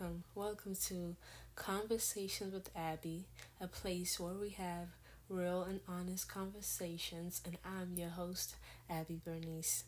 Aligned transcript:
welcome. 0.00 0.24
Welcome 0.34 0.76
to 0.86 1.16
Conversations 1.56 2.54
with 2.54 2.70
Abby, 2.74 3.24
a 3.60 3.66
place 3.66 4.18
where 4.18 4.32
we 4.32 4.50
have 4.50 4.88
real 5.28 5.62
and 5.62 5.80
honest 5.88 6.28
conversations, 6.28 7.42
and 7.44 7.58
I'm 7.64 7.98
your 7.98 8.08
host, 8.08 8.54
Abby 8.88 9.20
Bernice. 9.22 9.84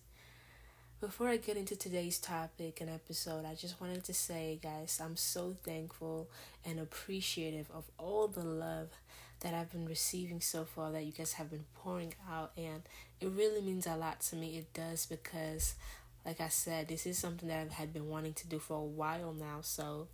Before 1.01 1.29
I 1.29 1.37
get 1.37 1.57
into 1.57 1.77
today's 1.77 2.19
topic 2.19 2.81
and 2.81 2.91
episode, 2.91 3.47
I 3.47 3.55
just 3.55 3.81
wanted 3.81 4.05
to 4.05 4.13
say, 4.13 4.59
guys, 4.63 5.01
I'm 5.03 5.17
so 5.17 5.57
thankful 5.65 6.29
and 6.65 6.79
appreciative 6.79 7.71
of 7.75 7.85
all 7.97 8.29
the 8.29 8.45
love 8.45 8.89
that 9.41 9.55
I've 9.55 9.73
been 9.73 9.87
receiving 9.87 10.41
so 10.41 10.65
far 10.65 10.93
that 10.93 11.05
you 11.05 11.13
guys 11.13 11.35
have 11.35 11.51
been 11.51 11.65
pouring 11.75 12.15
out, 12.31 12.53
and 12.57 12.83
it 13.21 13.29
really 13.29 13.63
means 13.63 13.87
a 13.87 13.97
lot 13.97 14.21
to 14.23 14.37
me. 14.37 14.59
It 14.59 14.75
does 14.75 15.07
because 15.07 15.75
like 16.25 16.41
I 16.41 16.49
said, 16.49 16.89
this 16.89 17.07
is 17.07 17.19
something 17.19 17.49
that 17.49 17.69
I 17.71 17.75
had 17.75 17.93
been 17.93 18.09
wanting 18.09 18.35
to 18.35 18.47
do 18.47 18.59
for 18.59 18.77
a 18.77 18.83
while 18.83 19.33
now. 19.33 19.59
So 19.63 20.09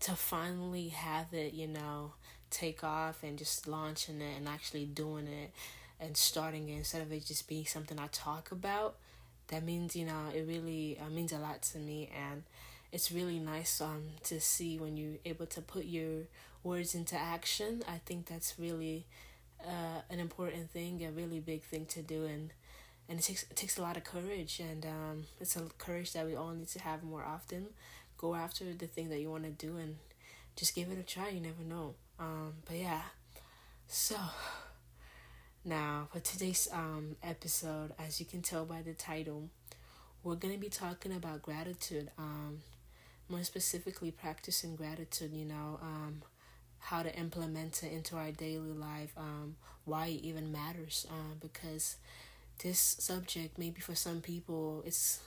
to 0.00 0.12
finally 0.12 0.88
have 0.88 1.32
it, 1.32 1.52
you 1.52 1.66
know, 1.66 2.12
take 2.50 2.82
off 2.84 3.22
and 3.22 3.38
just 3.38 3.66
launching 3.68 4.20
it 4.20 4.36
and 4.36 4.48
actually 4.48 4.86
doing 4.86 5.26
it 5.26 5.52
and 6.00 6.16
starting 6.16 6.68
it 6.68 6.78
instead 6.78 7.02
of 7.02 7.12
it 7.12 7.26
just 7.26 7.48
being 7.48 7.66
something 7.66 7.98
I 7.98 8.08
talk 8.12 8.50
about, 8.52 8.96
that 9.48 9.64
means, 9.64 9.96
you 9.96 10.06
know, 10.06 10.28
it 10.34 10.46
really 10.46 10.98
uh, 11.04 11.10
means 11.10 11.32
a 11.32 11.38
lot 11.38 11.62
to 11.62 11.78
me. 11.78 12.10
And 12.16 12.44
it's 12.92 13.12
really 13.12 13.38
nice 13.38 13.80
um 13.80 14.02
to 14.24 14.40
see 14.40 14.78
when 14.78 14.96
you're 14.96 15.18
able 15.24 15.46
to 15.46 15.60
put 15.60 15.84
your 15.84 16.24
words 16.62 16.94
into 16.94 17.16
action. 17.16 17.82
I 17.88 18.00
think 18.04 18.26
that's 18.26 18.54
really 18.58 19.06
uh, 19.64 20.00
an 20.10 20.18
important 20.20 20.70
thing, 20.70 21.04
a 21.04 21.10
really 21.10 21.40
big 21.40 21.62
thing 21.62 21.86
to 21.86 22.02
do. 22.02 22.24
And 22.24 22.52
and 23.10 23.18
it 23.18 23.22
takes 23.22 23.42
it 23.42 23.56
takes 23.56 23.76
a 23.76 23.82
lot 23.82 23.96
of 23.98 24.04
courage 24.04 24.60
and 24.60 24.86
um, 24.86 25.24
it's 25.40 25.56
a 25.56 25.62
courage 25.78 26.12
that 26.12 26.24
we 26.24 26.36
all 26.36 26.52
need 26.52 26.68
to 26.68 26.80
have 26.80 27.02
more 27.02 27.24
often. 27.24 27.66
Go 28.16 28.34
after 28.34 28.64
the 28.72 28.86
thing 28.86 29.10
that 29.10 29.20
you 29.20 29.30
want 29.30 29.44
to 29.44 29.50
do 29.50 29.76
and 29.76 29.96
just 30.56 30.74
give 30.74 30.90
it 30.90 30.98
a 30.98 31.02
try 31.02 31.30
you 31.30 31.40
never 31.40 31.62
know. 31.68 31.94
Um, 32.18 32.54
but 32.66 32.76
yeah. 32.76 33.02
So 33.88 34.16
now 35.64 36.08
for 36.12 36.20
today's 36.20 36.68
um, 36.72 37.16
episode 37.22 37.92
as 37.98 38.20
you 38.20 38.26
can 38.26 38.42
tell 38.42 38.64
by 38.64 38.80
the 38.82 38.94
title 38.94 39.48
we're 40.22 40.34
going 40.34 40.54
to 40.54 40.60
be 40.60 40.68
talking 40.68 41.12
about 41.12 41.42
gratitude 41.42 42.10
um, 42.18 42.60
more 43.28 43.42
specifically 43.42 44.10
practicing 44.10 44.74
gratitude 44.74 45.32
you 45.32 45.44
know 45.44 45.78
um, 45.82 46.22
how 46.78 47.02
to 47.02 47.14
implement 47.14 47.82
it 47.82 47.92
into 47.92 48.16
our 48.16 48.30
daily 48.30 48.72
life 48.72 49.12
um, 49.18 49.56
why 49.84 50.06
it 50.06 50.22
even 50.22 50.50
matters 50.50 51.06
uh, 51.10 51.34
because 51.40 51.96
this 52.62 52.78
subject 52.98 53.58
maybe 53.58 53.80
for 53.80 53.94
some 53.94 54.20
people 54.20 54.82
it's 54.86 55.20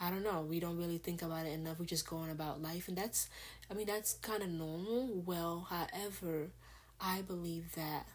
I 0.00 0.10
don't 0.10 0.24
know, 0.24 0.40
we 0.40 0.58
don't 0.58 0.78
really 0.78 0.98
think 0.98 1.22
about 1.22 1.46
it 1.46 1.52
enough. 1.52 1.78
We 1.78 1.86
just 1.86 2.08
go 2.08 2.16
on 2.16 2.30
about 2.30 2.60
life 2.60 2.88
and 2.88 2.98
that's 2.98 3.28
I 3.70 3.74
mean 3.74 3.86
that's 3.86 4.14
kind 4.14 4.42
of 4.42 4.48
normal. 4.48 5.22
Well, 5.24 5.68
however, 5.70 6.50
I 7.00 7.22
believe 7.22 7.74
that 7.76 8.06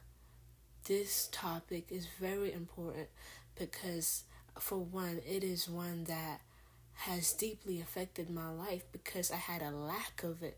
this 0.86 1.30
topic 1.32 1.88
is 1.90 2.08
very 2.20 2.52
important 2.52 3.08
because 3.58 4.24
for 4.60 4.78
one, 4.78 5.22
it 5.26 5.44
is 5.44 5.70
one 5.70 6.06
that 6.06 6.42
has 6.94 7.32
deeply 7.34 7.80
affected 7.80 8.30
my 8.30 8.50
life 8.50 8.84
because 8.92 9.32
I 9.32 9.36
had 9.36 9.62
a 9.62 9.72
lack 9.72 10.24
of 10.24 10.42
it. 10.42 10.58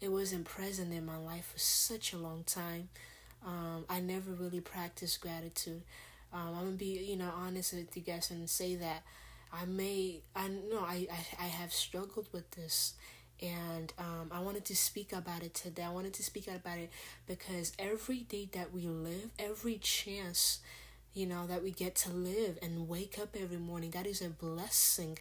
It 0.00 0.10
wasn't 0.10 0.44
present 0.44 0.92
in 0.92 1.04
my 1.04 1.18
life 1.18 1.50
for 1.52 1.58
such 1.58 2.12
a 2.12 2.18
long 2.18 2.44
time. 2.44 2.88
Um, 3.46 3.84
I 3.88 4.00
never 4.00 4.30
really 4.30 4.60
practiced 4.60 5.20
gratitude. 5.20 5.82
Um, 6.32 6.40
I'm 6.56 6.64
gonna 6.64 6.70
be, 6.72 7.04
you 7.08 7.16
know, 7.16 7.30
honest 7.36 7.72
with 7.74 7.96
you 7.96 8.02
guys 8.02 8.30
and 8.30 8.48
say 8.48 8.74
that 8.76 9.02
I 9.52 9.64
may, 9.64 10.20
I 10.36 10.48
know 10.48 10.80
I, 10.80 11.06
I, 11.10 11.44
I 11.44 11.46
have 11.48 11.72
struggled 11.72 12.28
with 12.32 12.50
this, 12.52 12.94
and 13.40 13.92
um, 13.98 14.30
I 14.30 14.40
wanted 14.40 14.64
to 14.66 14.76
speak 14.76 15.12
about 15.12 15.42
it 15.42 15.54
today. 15.54 15.84
I 15.84 15.90
wanted 15.90 16.12
to 16.14 16.22
speak 16.22 16.48
about 16.48 16.78
it 16.78 16.90
because 17.26 17.72
every 17.78 18.20
day 18.20 18.48
that 18.52 18.72
we 18.74 18.82
live, 18.82 19.30
every 19.38 19.78
chance, 19.78 20.58
you 21.14 21.26
know, 21.26 21.46
that 21.46 21.62
we 21.62 21.70
get 21.70 21.94
to 21.96 22.10
live 22.10 22.58
and 22.62 22.88
wake 22.88 23.18
up 23.20 23.36
every 23.40 23.56
morning, 23.58 23.90
that 23.92 24.06
is 24.06 24.20
a 24.22 24.28
blessing. 24.28 25.18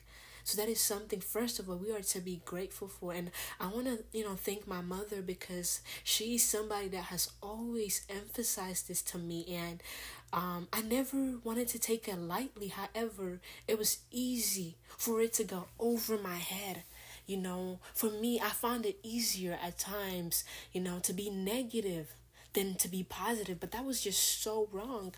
So 0.48 0.56
that 0.62 0.70
is 0.70 0.80
something, 0.80 1.20
first 1.20 1.60
of 1.60 1.70
all, 1.70 1.76
we 1.76 1.92
are 1.92 2.00
to 2.00 2.22
be 2.22 2.42
grateful 2.46 2.88
for. 2.88 3.12
And 3.12 3.32
I 3.60 3.68
want 3.68 3.88
to, 3.88 4.06
you 4.18 4.24
know, 4.24 4.36
thank 4.36 4.66
my 4.66 4.80
mother 4.80 5.22
because 5.22 5.82
she's 6.06 6.42
somebody 6.42 6.88
that 6.88 7.04
has 7.12 7.30
always 7.44 8.06
emphasized 8.10 8.88
this 8.88 9.02
to 9.02 9.18
me. 9.18 9.46
And 9.54 9.84
um, 10.32 10.70
I 10.72 10.84
never 10.84 11.40
wanted 11.44 11.68
to 11.68 11.80
take 11.80 12.08
it 12.08 12.18
lightly. 12.18 12.70
However, 12.70 13.42
it 13.68 13.78
was 13.78 13.98
easy 14.10 14.78
for 14.98 15.20
it 15.20 15.34
to 15.34 15.44
go 15.44 15.66
over 15.82 16.18
my 16.18 16.38
head. 16.38 16.84
You 17.26 17.36
know, 17.36 17.80
for 17.94 18.10
me, 18.10 18.40
I 18.40 18.52
found 18.52 18.86
it 18.86 19.00
easier 19.04 19.60
at 19.62 19.78
times, 19.78 20.46
you 20.72 20.80
know, 20.80 21.00
to 21.00 21.12
be 21.12 21.30
negative 21.30 22.14
than 22.54 22.76
to 22.76 22.88
be 22.88 23.04
positive. 23.04 23.60
But 23.60 23.72
that 23.72 23.84
was 23.84 24.00
just 24.00 24.42
so 24.42 24.70
wrong. 24.72 25.14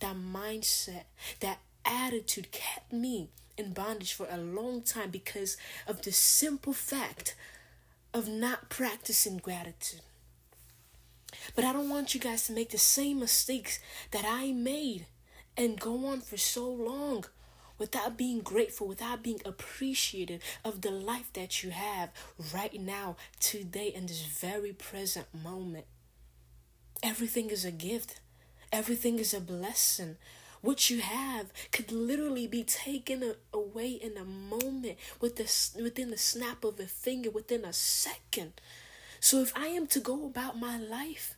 That 0.00 0.16
mindset, 0.16 1.04
that 1.40 1.60
attitude 1.86 2.52
kept 2.52 2.92
me 2.92 3.30
in 3.56 3.72
bondage 3.72 4.12
for 4.12 4.26
a 4.30 4.36
long 4.36 4.82
time 4.82 5.10
because 5.10 5.56
of 5.86 6.02
the 6.02 6.12
simple 6.12 6.72
fact 6.72 7.34
of 8.12 8.28
not 8.28 8.68
practicing 8.68 9.38
gratitude. 9.38 10.00
But 11.54 11.64
I 11.64 11.72
don't 11.72 11.88
want 11.88 12.14
you 12.14 12.20
guys 12.20 12.46
to 12.46 12.52
make 12.52 12.70
the 12.70 12.78
same 12.78 13.20
mistakes 13.20 13.78
that 14.12 14.24
I 14.26 14.52
made 14.52 15.06
and 15.56 15.78
go 15.78 16.06
on 16.06 16.20
for 16.20 16.36
so 16.36 16.68
long 16.68 17.24
without 17.78 18.16
being 18.16 18.40
grateful, 18.40 18.86
without 18.86 19.22
being 19.22 19.40
appreciative 19.44 20.40
of 20.64 20.80
the 20.80 20.90
life 20.90 21.32
that 21.32 21.62
you 21.62 21.70
have 21.70 22.10
right 22.54 22.80
now, 22.80 23.16
today, 23.40 23.88
in 23.88 24.06
this 24.06 24.22
very 24.22 24.72
present 24.72 25.26
moment. 25.34 25.86
Everything 27.02 27.50
is 27.50 27.64
a 27.64 27.72
gift, 27.72 28.20
everything 28.72 29.18
is 29.18 29.34
a 29.34 29.40
blessing. 29.40 30.16
What 30.64 30.88
you 30.88 31.02
have 31.02 31.52
could 31.72 31.92
literally 31.92 32.46
be 32.46 32.64
taken 32.64 33.34
away 33.52 33.90
in 33.90 34.16
a 34.16 34.24
moment, 34.24 34.96
with 35.20 35.36
the, 35.36 35.82
within 35.82 36.10
the 36.10 36.16
snap 36.16 36.64
of 36.64 36.80
a 36.80 36.86
finger, 36.86 37.28
within 37.28 37.66
a 37.66 37.72
second. 37.74 38.62
So 39.20 39.42
if 39.42 39.54
I 39.54 39.66
am 39.66 39.86
to 39.88 40.00
go 40.00 40.24
about 40.24 40.58
my 40.58 40.78
life 40.78 41.36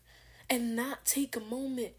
and 0.49 0.77
not 0.77 1.07
take 1.07 1.35
a 1.35 1.41
moment 1.41 1.95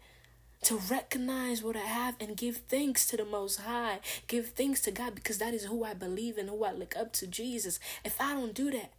to 0.62 0.76
recognize 0.76 1.62
what 1.62 1.76
I 1.76 1.80
have 1.80 2.16
and 2.18 2.34
give 2.34 2.62
thanks 2.66 3.06
to 3.08 3.18
the 3.18 3.26
Most 3.26 3.60
High, 3.60 4.00
give 4.26 4.52
thanks 4.52 4.80
to 4.82 4.90
God 4.90 5.14
because 5.14 5.36
that 5.36 5.52
is 5.52 5.66
who 5.66 5.84
I 5.84 5.92
believe 5.92 6.38
in, 6.38 6.48
who 6.48 6.64
I 6.64 6.72
look 6.72 6.96
up 6.96 7.12
to, 7.14 7.26
Jesus. 7.26 7.78
If 8.06 8.18
I 8.22 8.32
don't 8.32 8.54
do 8.54 8.70
that, 8.70 8.94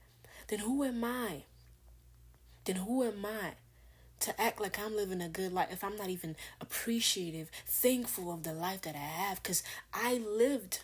then 0.50 0.60
who 0.60 0.84
am 0.84 1.04
I? 1.04 1.46
Then 2.66 2.76
who 2.76 3.04
am 3.04 3.26
I 3.26 3.54
to 4.22 4.40
act 4.42 4.60
like 4.60 4.80
I'm 4.80 4.96
living 4.96 5.22
a 5.22 5.30
good 5.30 5.54
life 5.54 5.70
if 5.72 5.84
I'm 5.84 5.96
not 5.96 6.10
even 6.10 6.36
appreciative, 6.60 7.50
thankful 7.66 8.32
of 8.32 8.44
the 8.44 8.54
life 8.54 8.82
that 8.82 8.96
I 8.96 9.00
have? 9.00 9.42
Because 9.42 9.64
I 9.94 10.16
lived 10.18 10.80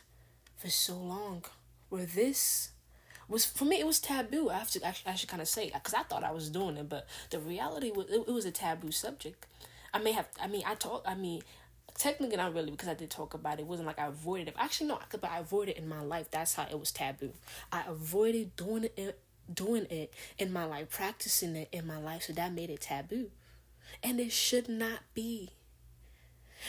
for 0.58 0.70
so 0.70 0.96
long 0.96 1.44
where 1.90 2.06
this 2.06 2.70
was 3.28 3.46
for 3.46 3.66
me 3.66 3.80
it 3.80 3.88
was 3.88 4.00
taboo. 4.00 4.50
I 4.50 4.56
have 4.60 4.72
to 4.72 4.84
actually, 4.84 5.12
I 5.12 5.16
should 5.16 5.30
kind 5.30 5.42
of 5.42 5.48
say 5.48 5.72
because 5.74 5.94
I 5.94 6.04
thought 6.04 6.24
I 6.24 6.32
was 6.32 6.50
doing 6.50 6.78
it, 6.78 6.90
but 6.90 7.08
the 7.30 7.40
reality 7.40 7.92
was 7.92 8.08
it, 8.08 8.24
it 8.28 8.32
was 8.32 8.46
a 8.46 8.52
taboo 8.52 8.92
subject. 8.92 9.46
I 9.94 10.00
may 10.00 10.12
have. 10.12 10.28
I 10.42 10.48
mean, 10.48 10.64
I 10.66 10.76
talk. 10.76 11.04
I 11.06 11.16
mean, 11.16 11.42
technically 11.98 12.38
not 12.38 12.54
really 12.54 12.72
because 12.72 12.90
I 12.90 12.94
did 12.94 13.10
talk 13.10 13.34
about 13.34 13.60
it. 13.60 13.62
It 13.62 13.68
wasn't 13.68 13.88
like 13.88 14.00
I 14.00 14.08
avoided 14.08 14.50
it. 14.50 14.56
Actually, 14.58 14.88
no, 14.88 15.00
but 15.10 15.30
I 15.30 15.40
avoided 15.40 15.72
it 15.72 15.78
in 15.78 15.88
my 15.88 16.02
life. 16.02 16.30
That's 16.30 16.56
how 16.56 16.68
it 16.70 16.80
was 16.80 16.92
taboo. 16.92 17.32
I 17.72 17.84
avoided 17.88 18.56
doing 18.56 18.90
it, 18.98 19.20
doing 19.54 19.86
it 19.90 20.14
in 20.38 20.52
my 20.52 20.66
life, 20.66 20.90
practicing 20.90 21.56
it 21.56 21.70
in 21.72 21.88
my 21.88 21.98
life. 21.98 22.24
So 22.24 22.34
that 22.34 22.54
made 22.54 22.70
it 22.70 22.82
taboo, 22.82 23.32
and 24.04 24.20
it 24.20 24.32
should 24.32 24.70
not 24.70 25.00
be. 25.14 25.52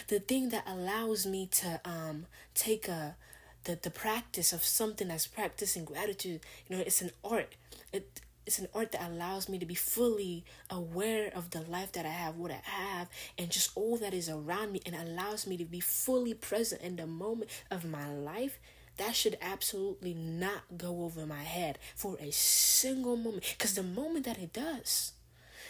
The 0.09 0.21
thing 0.21 0.51
that 0.51 0.65
allows 0.67 1.27
me 1.27 1.47
to 1.47 1.81
um 1.85 2.27
take 2.55 2.89
a 2.89 3.17
the, 3.65 3.79
the 3.81 3.91
practice 3.91 4.53
of 4.53 4.63
something 4.65 5.11
as 5.11 5.27
practicing 5.27 5.85
gratitude 5.85 6.41
you 6.69 6.77
know 6.77 6.83
it's 6.87 7.03
an 7.03 7.11
art 7.25 7.57
it 7.93 8.21
it's 8.47 8.61
an 8.61 8.69
art 8.75 8.93
that 8.93 9.11
allows 9.11 9.49
me 9.49 9.59
to 9.59 9.67
be 9.67 9.75
fully 9.75 10.45
aware 10.71 11.31
of 11.35 11.51
the 11.51 11.63
life 11.63 11.93
that 11.93 12.07
I 12.07 12.11
have, 12.11 12.37
what 12.37 12.53
I 12.53 12.61
have, 12.63 13.09
and 13.37 13.51
just 13.51 13.73
all 13.75 13.97
that 13.97 14.15
is 14.15 14.29
around 14.29 14.71
me, 14.73 14.81
and 14.87 14.95
allows 14.95 15.47
me 15.47 15.57
to 15.57 15.65
be 15.65 15.81
fully 15.81 16.33
present 16.33 16.81
in 16.81 16.95
the 16.97 17.07
moment 17.09 17.51
of 17.71 17.85
my 17.85 18.09
life. 18.09 18.61
That 18.97 19.15
should 19.15 19.37
absolutely 19.43 20.15
not 20.15 20.79
go 20.79 21.05
over 21.05 21.27
my 21.27 21.43
head 21.43 21.79
for 21.95 22.17
a 22.19 22.31
single 22.33 23.17
moment. 23.17 23.45
Because 23.57 23.75
the 23.75 23.83
moment 23.83 24.25
that 24.25 24.39
it 24.39 24.53
does 24.53 25.13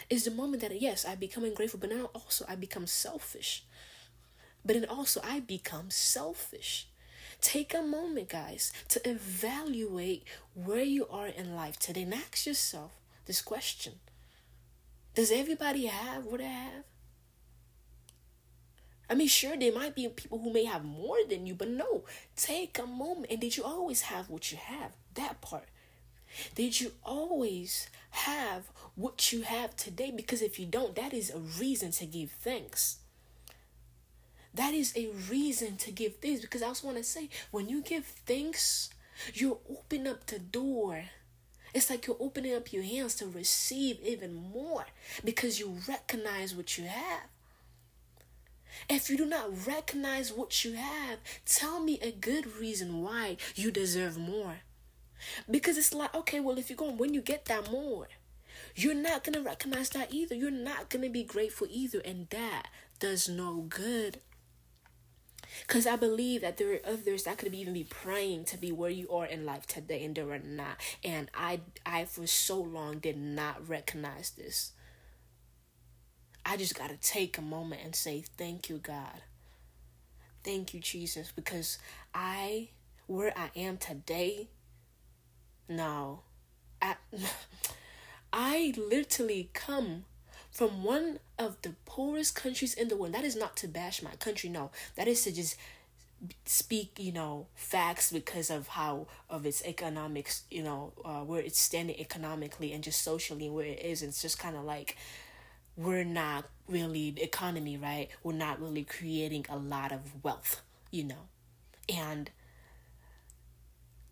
is 0.09 0.23
the 0.23 0.31
moment 0.31 0.61
that, 0.61 0.79
yes, 0.79 1.05
I 1.05 1.15
become 1.15 1.43
ungrateful, 1.43 1.79
but 1.79 1.89
now 1.89 2.09
also 2.13 2.45
I 2.47 2.55
become 2.55 2.87
selfish. 2.87 3.65
But 4.65 4.75
then 4.75 4.85
also 4.85 5.21
I 5.23 5.41
become 5.41 5.89
selfish. 5.89 6.87
Take 7.41 7.73
a 7.73 7.81
moment, 7.81 8.29
guys, 8.29 8.71
to 8.89 9.09
evaluate 9.09 10.23
where 10.53 10.83
you 10.83 11.07
are 11.09 11.27
in 11.27 11.55
life 11.55 11.77
today 11.77 12.03
and 12.03 12.13
ask 12.13 12.47
yourself 12.47 12.91
this 13.25 13.41
question 13.41 13.93
Does 15.13 15.31
everybody 15.31 15.85
have 15.85 16.25
what 16.25 16.41
I 16.41 16.45
have? 16.45 16.83
I 19.09 19.15
mean, 19.15 19.27
sure, 19.27 19.55
there 19.55 19.73
might 19.73 19.95
be 19.95 20.07
people 20.09 20.39
who 20.39 20.51
may 20.51 20.65
have 20.65 20.83
more 20.83 21.17
than 21.29 21.45
you, 21.45 21.55
but 21.55 21.69
no, 21.69 22.03
take 22.35 22.77
a 22.77 22.85
moment. 22.85 23.31
And 23.31 23.39
did 23.39 23.55
you 23.55 23.63
always 23.63 24.01
have 24.01 24.29
what 24.29 24.51
you 24.51 24.57
have? 24.57 24.91
That 25.13 25.39
part. 25.41 25.65
Did 26.55 26.81
you 26.81 26.91
always 27.03 27.89
have 28.11 28.69
what 28.95 29.31
you 29.31 29.43
have 29.43 29.75
today? 29.75 30.11
Because 30.11 30.41
if 30.41 30.59
you 30.59 30.65
don't, 30.65 30.95
that 30.95 31.13
is 31.13 31.29
a 31.29 31.39
reason 31.39 31.91
to 31.91 32.05
give 32.05 32.31
thanks. 32.31 32.97
That 34.53 34.73
is 34.73 34.93
a 34.95 35.09
reason 35.29 35.77
to 35.77 35.91
give 35.91 36.17
thanks. 36.17 36.41
Because 36.41 36.61
I 36.61 36.67
also 36.67 36.87
want 36.87 36.97
to 36.97 37.03
say, 37.03 37.29
when 37.51 37.69
you 37.69 37.81
give 37.81 38.05
thanks, 38.05 38.89
you 39.33 39.59
open 39.69 40.05
up 40.05 40.25
the 40.25 40.39
door. 40.39 41.05
It's 41.73 41.89
like 41.89 42.07
you're 42.07 42.17
opening 42.19 42.55
up 42.55 42.73
your 42.73 42.83
hands 42.83 43.15
to 43.15 43.27
receive 43.27 43.99
even 44.03 44.33
more 44.33 44.85
because 45.23 45.59
you 45.59 45.77
recognize 45.87 46.55
what 46.55 46.77
you 46.77 46.85
have. 46.85 47.29
If 48.89 49.09
you 49.09 49.17
do 49.17 49.25
not 49.25 49.67
recognize 49.67 50.31
what 50.31 50.63
you 50.63 50.73
have, 50.73 51.19
tell 51.45 51.79
me 51.79 51.99
a 52.01 52.11
good 52.11 52.57
reason 52.57 53.01
why 53.01 53.37
you 53.55 53.71
deserve 53.71 54.17
more. 54.17 54.57
Because 55.49 55.77
it's 55.77 55.93
like, 55.93 56.13
okay, 56.13 56.39
well, 56.39 56.57
if 56.57 56.69
you're 56.69 56.77
going, 56.77 56.97
when 56.97 57.13
you 57.13 57.21
get 57.21 57.45
that 57.45 57.71
more, 57.71 58.07
you're 58.75 58.93
not 58.93 59.23
going 59.23 59.33
to 59.33 59.41
recognize 59.41 59.89
that 59.89 60.13
either. 60.13 60.35
You're 60.35 60.51
not 60.51 60.89
going 60.89 61.03
to 61.03 61.09
be 61.09 61.23
grateful 61.23 61.67
either. 61.69 61.99
And 61.99 62.29
that 62.29 62.67
does 62.99 63.27
no 63.27 63.65
good. 63.67 64.21
Because 65.61 65.87
I 65.87 65.95
believe 65.95 66.41
that 66.41 66.57
there 66.57 66.73
are 66.73 66.85
others 66.85 67.23
that 67.23 67.37
could 67.37 67.55
even 67.55 67.73
be 67.73 67.83
praying 67.83 68.45
to 68.45 68.57
be 68.57 68.71
where 68.71 68.91
you 68.91 69.09
are 69.09 69.25
in 69.25 69.45
life 69.45 69.65
today, 69.65 70.03
and 70.03 70.13
there 70.13 70.31
are 70.31 70.39
not. 70.39 70.77
And 71.03 71.31
I, 71.33 71.61
I 71.85 72.05
for 72.05 72.27
so 72.27 72.59
long 72.59 72.99
did 72.99 73.17
not 73.17 73.67
recognize 73.67 74.31
this. 74.31 74.73
I 76.49 76.55
just 76.55 76.75
got 76.75 76.89
to 76.89 76.95
take 76.95 77.37
a 77.37 77.41
moment 77.41 77.81
and 77.83 77.93
say, 77.93 78.23
Thank 78.37 78.69
you, 78.69 78.77
God. 78.77 79.21
Thank 80.45 80.73
you, 80.73 80.79
Jesus, 80.79 81.29
because 81.35 81.77
I, 82.15 82.69
where 83.05 83.37
I 83.37 83.49
am 83.53 83.75
today, 83.75 84.47
no, 85.67 86.21
I, 86.81 86.95
I 88.33 88.73
literally 88.77 89.49
come 89.53 90.05
from 90.49 90.85
one 90.85 91.19
of 91.37 91.61
the 91.63 91.73
poorest 91.85 92.35
countries 92.35 92.73
in 92.73 92.87
the 92.87 92.95
world. 92.95 93.13
That 93.13 93.25
is 93.25 93.35
not 93.35 93.57
to 93.57 93.67
bash 93.67 94.01
my 94.01 94.11
country, 94.11 94.49
no. 94.49 94.71
That 94.95 95.09
is 95.09 95.25
to 95.25 95.33
just 95.33 95.57
speak, 96.45 96.93
you 96.97 97.11
know, 97.11 97.47
facts 97.55 98.09
because 98.09 98.49
of 98.49 98.69
how 98.69 99.07
of 99.29 99.45
its 99.45 99.61
economics, 99.65 100.43
you 100.49 100.63
know, 100.63 100.93
uh, 101.03 101.19
where 101.25 101.41
it's 101.41 101.59
standing 101.59 101.99
economically 101.99 102.71
and 102.71 102.85
just 102.85 103.01
socially 103.01 103.49
where 103.49 103.65
it 103.65 103.81
is. 103.83 104.01
and 104.01 104.09
It's 104.09 104.21
just 104.21 104.39
kind 104.39 104.55
of 104.55 104.63
like 104.63 104.95
we're 105.77 106.03
not 106.03 106.45
really 106.67 107.11
the 107.11 107.23
economy, 107.23 107.77
right? 107.77 108.09
We're 108.23 108.33
not 108.33 108.59
really 108.59 108.83
creating 108.83 109.45
a 109.49 109.55
lot 109.55 109.91
of 109.91 110.23
wealth, 110.23 110.61
you 110.91 111.03
know. 111.03 111.29
And 111.87 112.31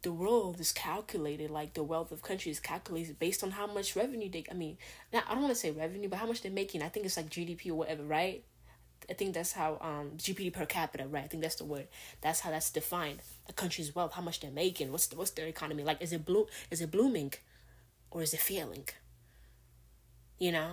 the 0.04 0.14
world 0.14 0.60
is 0.60 0.72
calculated 0.72 1.50
like 1.50 1.74
the 1.74 1.82
wealth 1.84 2.12
of 2.12 2.22
countries 2.22 2.60
calculated 2.60 3.18
based 3.18 3.44
on 3.44 3.52
how 3.52 3.66
much 3.66 3.96
revenue 3.96 4.30
they 4.30 4.46
I 4.50 4.54
mean, 4.54 4.78
now 5.12 5.24
I 5.28 5.34
don't 5.34 5.42
want 5.42 5.54
to 5.56 5.60
say 5.60 5.72
revenue, 5.72 6.08
but 6.08 6.20
how 6.20 6.28
much 6.28 6.42
they're 6.44 6.52
making. 6.52 6.84
I 6.84 6.90
think 6.90 7.08
it's 7.08 7.18
like 7.18 7.30
GDP 7.30 7.72
or 7.72 7.76
whatever, 7.76 8.04
right? 8.04 8.44
I 9.10 9.14
think 9.14 9.34
that's 9.34 9.52
how 9.54 9.80
um 9.82 10.12
GDP 10.18 10.54
per 10.54 10.66
capita, 10.68 11.08
right? 11.08 11.24
I 11.24 11.28
think 11.28 11.42
that's 11.42 11.56
the 11.56 11.66
word. 11.66 11.88
That's 12.22 12.42
how 12.42 12.52
that's 12.52 12.70
defined. 12.70 13.20
A 13.50 13.54
country's 13.54 13.96
wealth, 13.96 14.14
how 14.14 14.22
much 14.22 14.40
they're 14.40 14.52
making, 14.52 14.92
what's 14.92 15.08
the, 15.08 15.16
what's 15.16 15.32
their 15.32 15.48
economy 15.48 15.84
like? 15.84 16.02
Is 16.02 16.14
it 16.14 16.24
blue? 16.26 16.46
Is 16.70 16.82
it 16.82 16.92
blooming, 16.92 17.34
or 18.12 18.22
is 18.22 18.34
it 18.34 18.40
failing? 18.40 18.86
You 20.38 20.52
know, 20.52 20.72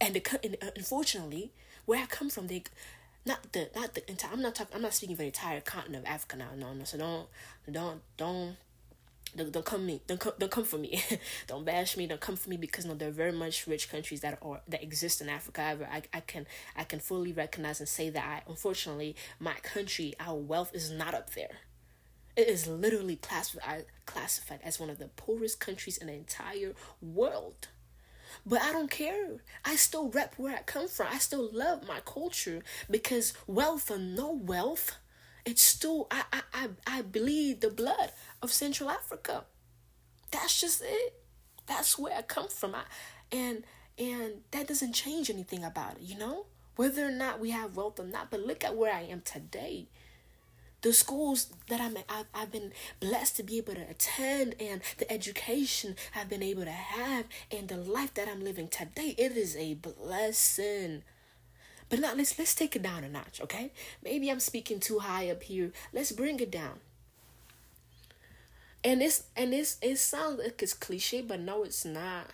and, 0.00 0.14
the, 0.14 0.38
and 0.42 0.56
uh, 0.62 0.70
unfortunately, 0.76 1.52
where 1.86 2.02
I 2.02 2.06
come 2.06 2.30
from, 2.30 2.46
they 2.46 2.64
not 3.26 3.52
the 3.52 3.70
not 3.74 3.94
the 3.94 4.08
entire. 4.10 4.32
I'm 4.32 4.42
not 4.42 4.54
talking. 4.54 4.76
I'm 4.76 4.82
not 4.82 4.94
speaking 4.94 5.16
for 5.16 5.22
the 5.22 5.26
entire 5.26 5.60
continent 5.60 6.04
of 6.04 6.10
Africa 6.10 6.36
now. 6.36 6.50
No, 6.56 6.74
no. 6.74 6.84
So 6.84 6.98
don't 6.98 7.26
don't 7.70 8.02
don't. 8.16 8.56
Don't, 9.36 9.50
don't 9.50 9.64
come 9.64 9.84
me 9.84 10.00
don't 10.06 10.20
come, 10.20 10.34
don't 10.38 10.52
come 10.52 10.62
for 10.62 10.78
me 10.78 11.02
don't 11.48 11.64
bash 11.64 11.96
me 11.96 12.06
don't 12.06 12.20
come 12.20 12.36
for 12.36 12.48
me 12.50 12.56
because 12.56 12.84
no 12.84 12.94
there 12.94 13.08
are 13.08 13.10
very 13.10 13.32
much 13.32 13.66
rich 13.66 13.90
countries 13.90 14.20
that 14.20 14.38
are 14.40 14.60
that 14.68 14.80
exist 14.80 15.20
in 15.20 15.28
Africa 15.28 15.76
I, 15.90 16.02
I 16.12 16.20
can 16.20 16.46
I 16.76 16.84
can 16.84 17.00
fully 17.00 17.32
recognize 17.32 17.80
and 17.80 17.88
say 17.88 18.10
that 18.10 18.24
I 18.24 18.48
unfortunately 18.48 19.16
my 19.40 19.54
country 19.54 20.14
our 20.20 20.36
wealth 20.36 20.72
is 20.72 20.88
not 20.88 21.14
up 21.14 21.34
there 21.34 21.56
it 22.36 22.46
is 22.46 22.68
literally 22.68 23.16
classified 23.16 23.86
classified 24.06 24.60
as 24.62 24.78
one 24.78 24.88
of 24.88 24.98
the 24.98 25.08
poorest 25.08 25.58
countries 25.58 25.96
in 25.96 26.06
the 26.06 26.12
entire 26.12 26.74
world 27.02 27.66
but 28.46 28.60
I 28.62 28.72
don't 28.72 28.90
care. 28.90 29.36
I 29.64 29.76
still 29.76 30.08
rep 30.08 30.34
where 30.36 30.56
I 30.56 30.62
come 30.62 30.88
from. 30.88 31.08
I 31.10 31.18
still 31.18 31.48
love 31.52 31.86
my 31.86 32.00
culture 32.04 32.62
because 32.90 33.34
wealth 33.46 33.90
or 33.90 33.98
no 33.98 34.32
wealth, 34.32 34.96
it's 35.44 35.62
still 35.62 36.06
I 36.10 36.24
I 36.32 36.40
I, 36.52 36.68
I 36.86 37.02
bleed 37.02 37.60
the 37.60 37.70
blood 37.70 38.12
of 38.42 38.52
Central 38.52 38.90
Africa. 38.90 39.44
That's 40.30 40.60
just 40.60 40.82
it. 40.84 41.14
That's 41.66 41.98
where 41.98 42.16
I 42.16 42.22
come 42.22 42.48
from. 42.48 42.74
I, 42.74 42.82
and 43.32 43.64
and 43.98 44.42
that 44.50 44.68
doesn't 44.68 44.92
change 44.92 45.30
anything 45.30 45.64
about 45.64 45.96
it, 45.96 46.02
you 46.02 46.18
know? 46.18 46.46
Whether 46.76 47.06
or 47.06 47.12
not 47.12 47.38
we 47.38 47.50
have 47.50 47.76
wealth 47.76 48.00
or 48.00 48.04
not, 48.04 48.30
but 48.30 48.40
look 48.40 48.64
at 48.64 48.76
where 48.76 48.92
I 48.92 49.02
am 49.02 49.20
today 49.20 49.86
the 50.84 50.92
schools 50.92 51.48
that 51.68 51.80
I'm 51.80 51.96
I've, 52.10 52.26
I've 52.34 52.52
been 52.52 52.70
blessed 53.00 53.36
to 53.36 53.42
be 53.42 53.56
able 53.56 53.74
to 53.74 53.88
attend 53.88 54.54
and 54.60 54.82
the 54.98 55.10
education 55.10 55.96
I've 56.14 56.28
been 56.28 56.42
able 56.42 56.64
to 56.64 56.70
have 56.70 57.24
and 57.50 57.68
the 57.68 57.78
life 57.78 58.12
that 58.14 58.28
I'm 58.28 58.44
living 58.44 58.68
today 58.68 59.14
it 59.16 59.32
is 59.32 59.56
a 59.56 59.74
blessing. 59.74 61.02
But 61.88 62.00
now 62.00 62.12
let's 62.14 62.38
let's 62.38 62.54
take 62.54 62.76
it 62.76 62.82
down 62.82 63.02
a 63.02 63.08
notch 63.08 63.40
okay? 63.40 63.72
Maybe 64.04 64.30
I'm 64.30 64.40
speaking 64.40 64.78
too 64.78 64.98
high 64.98 65.30
up 65.30 65.42
here. 65.44 65.72
Let's 65.94 66.12
bring 66.12 66.38
it 66.38 66.50
down. 66.50 66.80
And 68.84 69.02
it's 69.02 69.24
and 69.34 69.54
it's 69.54 69.78
it 69.80 69.96
sounds 69.96 70.38
like 70.38 70.62
it's 70.62 70.74
cliche 70.74 71.22
but 71.22 71.40
no 71.40 71.64
it's 71.64 71.86
not. 71.86 72.26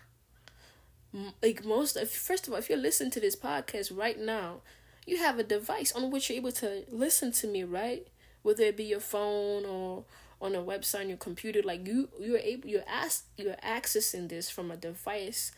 Like 1.40 1.64
most 1.64 1.96
of 1.96 2.10
first 2.10 2.48
of 2.48 2.52
all 2.52 2.58
if 2.58 2.68
you're 2.68 2.78
listening 2.78 3.12
to 3.12 3.20
this 3.20 3.36
podcast 3.36 3.96
right 3.96 4.18
now 4.18 4.62
you 5.06 5.18
have 5.18 5.38
a 5.38 5.44
device 5.44 5.92
on 5.92 6.10
which 6.10 6.28
you're 6.28 6.38
able 6.38 6.52
to 6.52 6.82
listen 6.90 7.30
to 7.30 7.46
me 7.46 7.62
right 7.62 8.08
whether 8.42 8.64
it 8.64 8.76
be 8.76 8.84
your 8.84 9.00
phone 9.00 9.64
or 9.64 10.04
on 10.40 10.54
a 10.54 10.58
website 10.58 11.00
on 11.00 11.08
your 11.08 11.18
computer 11.18 11.60
like 11.62 11.86
you 11.86 12.08
you're 12.18 12.38
able 12.38 12.68
you're 12.68 12.82
ask 12.88 13.26
you're 13.36 13.56
accessing 13.56 14.28
this 14.28 14.48
from 14.48 14.70
a 14.70 14.76
device 14.76 15.52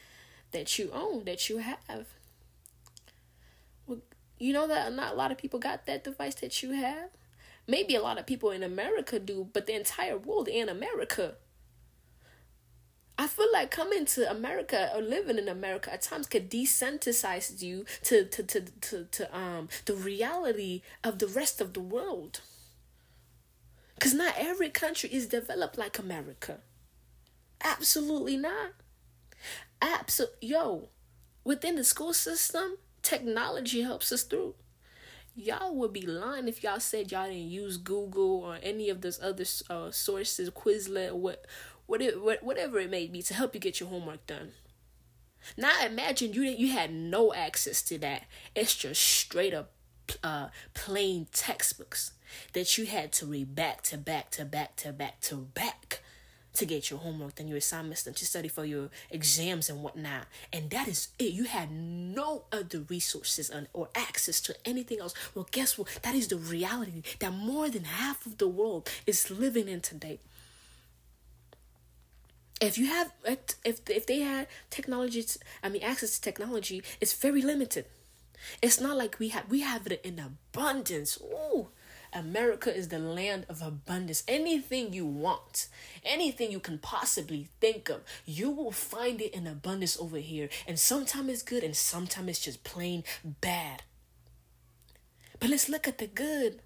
that 0.51 0.79
you 0.79 0.91
own 0.93 1.25
that 1.25 1.49
you 1.49 1.59
have. 1.59 2.07
Well, 3.87 3.99
you 4.39 4.53
know 4.53 4.67
that 4.67 4.93
not 4.93 5.13
a 5.13 5.17
lot 5.17 5.33
of 5.33 5.39
people 5.39 5.61
got 5.61 5.87
that 5.87 6.05
device 6.05 6.35
that 6.37 6.63
you 6.63 6.73
have? 6.73 7.11
Maybe 7.67 7.95
a 7.95 8.03
lot 8.03 8.19
of 8.19 8.27
people 8.27 8.51
in 8.51 8.63
america 8.63 9.19
do 9.19 9.49
but 9.53 9.67
the 9.67 9.75
entire 9.75 10.19
world 10.19 10.49
in 10.49 10.69
america. 10.69 11.35
I 13.19 13.29
feel 13.29 13.47
like 13.53 13.71
coming 13.71 14.05
to 14.07 14.29
America 14.29 14.91
or 14.93 15.01
living 15.01 15.39
in 15.39 15.49
America 15.49 15.93
at 15.93 16.03
times 16.03 16.27
could 16.27 16.51
desensitize 16.51 17.63
you 17.63 17.85
to, 18.05 18.25
to, 18.25 18.43
to, 18.43 18.61
to, 18.81 19.05
to 19.05 19.37
um 19.39 19.69
the 19.85 19.95
reality 19.95 20.83
of 21.05 21.21
the 21.21 21.29
rest 21.29 21.61
of 21.61 21.73
the 21.75 21.81
world. 21.81 22.41
Because 24.03 24.15
not 24.15 24.35
every 24.37 24.69
country 24.69 25.09
is 25.13 25.29
developed 25.29 25.79
like 25.79 25.97
America. 25.97 26.59
Absolutely 27.63 28.37
not. 28.37 28.73
Absolutely. 29.81 30.49
Yo, 30.49 30.89
within 31.45 31.77
the 31.77 31.85
school 31.85 32.13
system, 32.13 32.79
technology 33.03 33.83
helps 33.83 34.11
us 34.11 34.25
through. 34.25 34.57
Y'all 35.37 35.77
would 35.77 35.93
be 35.93 36.05
lying 36.05 36.49
if 36.49 36.65
y'all 36.65 36.81
said 36.81 37.13
y'all 37.13 37.29
didn't 37.29 37.49
use 37.49 37.77
Google 37.77 38.43
or 38.43 38.59
any 38.61 38.91
of 38.91 39.03
those 39.03 39.23
other 39.23 39.45
uh, 39.71 39.93
sources, 39.93 40.51
Quizlet, 40.51 41.13
what, 41.13 41.47
whatever, 41.87 42.19
whatever 42.43 42.81
it 42.81 42.91
may 42.91 43.07
be, 43.07 43.23
to 43.23 43.35
help 43.35 43.55
you 43.55 43.61
get 43.61 43.79
your 43.79 43.89
homework 43.89 44.27
done. 44.27 44.51
Now 45.57 45.87
imagine 45.87 46.33
you 46.33 46.43
you 46.43 46.73
had 46.73 46.93
no 46.93 47.33
access 47.33 47.83
to 47.83 47.99
that. 47.99 48.25
It's 48.57 48.75
just 48.75 49.01
straight 49.01 49.55
up 49.55 49.71
uh, 50.25 50.49
plain 50.75 51.29
textbooks 51.33 52.13
that 52.53 52.79
you 52.79 52.87
had 52.87 53.13
to 53.13 53.27
read 53.27 53.55
back 53.55 53.83
to 53.83 53.99
back 53.99 54.31
to 54.33 54.45
back 54.45 54.77
to 54.77 54.93
back 54.93 55.21
to 55.23 55.37
back 55.37 56.01
to 56.55 56.67
get 56.67 56.91
your 56.91 56.99
homework 57.01 57.41
and 57.41 57.49
your 57.49 57.59
assignments 57.59 58.07
and 58.07 58.15
to 58.17 58.27
study 58.27 58.49
for 58.49 58.65
your 58.65 58.91
exams 59.11 59.71
and 59.71 59.83
whatnot. 59.83 60.27
And 60.53 60.71
that 60.71 60.87
is 60.87 61.09
it. 61.19 61.33
You 61.33 61.45
had 61.45 61.71
no 61.71 62.45
other 62.53 62.81
resources 62.89 63.51
or 63.73 63.89
access 63.95 64.41
to 64.43 64.55
anything 64.65 65.01
else. 65.01 65.15
Well, 65.35 65.49
guess 65.51 65.79
what? 65.79 65.89
That 66.03 66.15
is 66.15 66.29
the 66.29 66.37
reality 66.37 67.03
that 67.21 67.33
more 67.33 67.69
than 67.69 67.85
half 67.85 68.27
of 68.27 68.39
the 68.39 68.49
world 68.49 68.89
is 69.07 69.31
living 69.31 69.69
in 69.69 69.81
today. 69.81 70.21
If 72.61 72.79
you 72.79 72.87
have, 72.87 73.13
if 73.25 73.81
if 73.91 74.07
they 74.07 74.21
had 74.21 74.47
technology, 74.71 75.25
I 75.65 75.69
mean 75.69 75.83
access 75.83 76.17
to 76.17 76.21
technology, 76.21 76.83
it's 77.01 77.13
very 77.13 77.43
limited. 77.43 77.87
It's 78.61 78.81
not 78.81 78.97
like 78.97 79.19
we 79.19 79.29
have 79.29 79.49
we 79.49 79.61
have 79.61 79.87
it 79.89 80.01
in 80.05 80.21
abundance. 80.21 81.19
Ooh, 81.21 81.69
America 82.13 82.75
is 82.75 82.89
the 82.89 82.99
land 82.99 83.47
of 83.49 83.63
abundance. 83.63 84.23
Anything 84.29 84.93
you 84.93 85.07
want, 85.07 85.69
anything 86.05 86.51
you 86.53 86.61
can 86.61 86.79
possibly 86.79 87.49
think 87.61 87.89
of, 87.89 88.03
you 88.27 88.51
will 88.51 88.73
find 88.73 89.21
it 89.21 89.35
in 89.35 89.47
abundance 89.47 89.99
over 89.99 90.19
here. 90.19 90.49
And 90.67 90.79
sometimes 90.79 91.31
it's 91.31 91.43
good 91.43 91.65
and 91.65 91.77
sometimes 91.77 92.29
it's 92.29 92.41
just 92.41 92.65
plain 92.65 93.05
bad. 93.25 93.83
But 95.41 95.51
let's 95.51 95.69
look 95.69 95.89
at 95.89 95.99
the 95.99 96.07
good. 96.07 96.61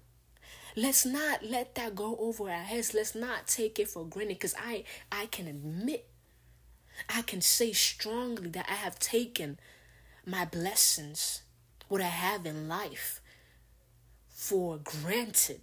Let's 0.75 1.05
not 1.05 1.43
let 1.43 1.73
that 1.75 1.95
go 1.95 2.15
over 2.19 2.49
our 2.49 2.63
heads. 2.63 2.93
Let's 2.93 3.15
not 3.15 3.47
take 3.47 3.79
it 3.79 3.87
for 3.87 4.05
granted 4.05 4.35
because 4.35 4.53
I 4.59 4.83
I 5.11 5.25
can 5.25 5.47
admit 5.47 6.07
I 7.09 7.21
can 7.23 7.41
say 7.41 7.73
strongly 7.73 8.49
that 8.49 8.67
I 8.69 8.73
have 8.73 8.99
taken 8.99 9.59
my 10.25 10.45
blessings, 10.45 11.41
what 11.87 12.01
I 12.01 12.05
have 12.05 12.45
in 12.45 12.67
life, 12.67 13.21
for 14.37 14.77
granted, 14.83 15.61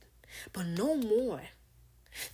but 0.52 0.66
no 0.66 0.96
more. 0.96 1.42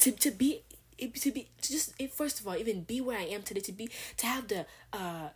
To 0.01 0.11
to 0.11 0.31
be 0.31 0.63
to 0.99 1.31
be 1.31 1.49
to 1.61 1.73
just 1.73 1.93
first 2.13 2.41
of 2.41 2.49
all 2.49 2.57
even 2.57 2.83
be 2.83 3.01
where 3.01 3.19
I 3.19 3.25
am 3.25 3.43
today 3.43 3.61
to 3.61 3.73
be 3.73 3.91
to 4.17 4.27
have 4.27 4.49
the 4.49 4.67
uh 4.93 5.29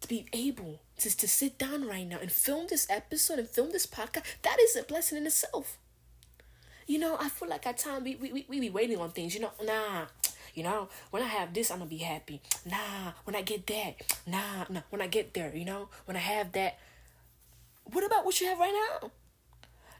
to 0.00 0.08
be 0.08 0.26
able 0.32 0.80
to, 0.98 1.16
to 1.16 1.28
sit 1.28 1.58
down 1.58 1.86
right 1.86 2.06
now 2.08 2.18
and 2.20 2.30
film 2.30 2.66
this 2.68 2.86
episode 2.88 3.38
and 3.40 3.48
film 3.48 3.70
this 3.72 3.86
podcast 3.86 4.22
that 4.42 4.56
is 4.60 4.76
a 4.76 4.84
blessing 4.84 5.18
in 5.18 5.26
itself. 5.26 5.78
You 6.86 6.98
know 6.98 7.16
i 7.18 7.28
feel 7.28 7.48
like 7.48 7.66
at 7.66 7.78
times 7.78 8.04
we, 8.04 8.16
we, 8.16 8.46
we 8.48 8.60
be 8.60 8.70
waiting 8.70 8.98
on 8.98 9.10
things 9.10 9.34
you 9.34 9.40
know 9.40 9.52
nah 9.62 10.06
you 10.52 10.62
know 10.64 10.88
when 11.10 11.22
i 11.22 11.26
have 11.26 11.54
this 11.54 11.70
i'm 11.70 11.78
gonna 11.78 11.90
be 11.90 11.98
happy. 11.98 12.40
Nah 12.64 13.12
when 13.24 13.34
i 13.34 13.42
get 13.42 13.66
that 13.66 13.94
nah 14.26 14.64
nah 14.68 14.82
when 14.90 15.00
i 15.00 15.06
get 15.06 15.34
there 15.34 15.54
you 15.54 15.64
know 15.64 15.88
when 16.04 16.16
i 16.16 16.20
have 16.20 16.52
that. 16.52 16.78
What 17.84 18.04
about 18.04 18.24
what 18.24 18.40
you 18.40 18.46
have 18.46 18.58
right 18.58 18.74
now 19.02 19.10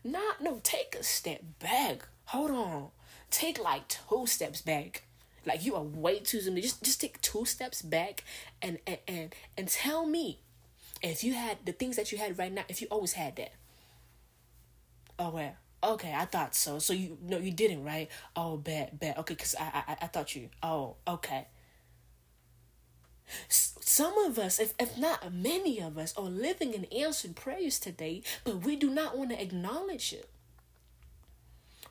nah 0.04 0.32
no 0.40 0.60
take 0.62 0.96
a 0.98 1.02
step 1.02 1.40
back 1.58 2.08
hold 2.26 2.50
on 2.50 2.88
take 3.30 3.62
like 3.62 3.88
two 3.88 4.26
steps 4.26 4.60
back 4.60 5.02
like 5.46 5.64
you 5.64 5.74
are 5.74 5.82
way 5.82 6.20
too 6.20 6.40
zoom. 6.40 6.56
Just 6.56 6.82
just 6.82 7.00
take 7.00 7.20
two 7.20 7.44
steps 7.44 7.82
back 7.82 8.24
and 8.60 8.78
and 8.86 8.98
and, 9.08 9.34
and 9.56 9.68
tell 9.68 10.06
me 10.06 10.38
if 11.02 11.24
you 11.24 11.34
had 11.34 11.58
the 11.64 11.72
things 11.72 11.96
that 11.96 12.12
you 12.12 12.18
had 12.18 12.38
right 12.38 12.52
now, 12.52 12.64
if 12.68 12.80
you 12.80 12.88
always 12.90 13.14
had 13.14 13.36
that. 13.36 13.52
Oh 15.18 15.30
well. 15.30 15.56
Okay, 15.84 16.14
I 16.14 16.26
thought 16.26 16.54
so. 16.54 16.78
So 16.78 16.92
you 16.92 17.18
no, 17.20 17.38
you 17.38 17.50
didn't, 17.50 17.82
right? 17.84 18.08
Oh, 18.36 18.56
bad, 18.56 19.00
bad. 19.00 19.18
Okay, 19.18 19.34
cause 19.34 19.56
I, 19.58 19.82
I, 19.88 19.96
I 20.02 20.06
thought 20.06 20.36
you. 20.36 20.48
Oh, 20.62 20.94
okay. 21.08 21.48
Some 23.48 24.16
of 24.18 24.38
us, 24.38 24.58
if, 24.58 24.74
if 24.78 24.96
not 24.96 25.32
many 25.32 25.80
of 25.80 25.98
us, 25.98 26.16
are 26.16 26.24
living 26.24 26.74
in 26.74 26.84
answered 26.86 27.36
prayers 27.36 27.78
today, 27.78 28.22
but 28.44 28.64
we 28.64 28.76
do 28.76 28.90
not 28.90 29.16
want 29.16 29.30
to 29.30 29.42
acknowledge 29.42 30.12
it 30.12 30.28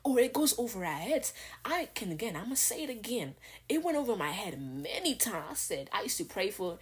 or 0.04 0.18
it 0.18 0.32
goes 0.32 0.58
over 0.58 0.84
our 0.84 0.92
heads. 0.92 1.32
I 1.64 1.88
can 1.94 2.10
again, 2.10 2.36
I'm 2.36 2.44
gonna 2.44 2.56
say 2.56 2.84
it 2.84 2.90
again. 2.90 3.34
It 3.68 3.82
went 3.82 3.96
over 3.96 4.16
my 4.16 4.30
head 4.30 4.60
many 4.60 5.14
times. 5.14 5.46
I 5.50 5.54
said 5.54 5.90
I 5.92 6.02
used 6.02 6.18
to 6.18 6.24
pray 6.24 6.50
for 6.50 6.78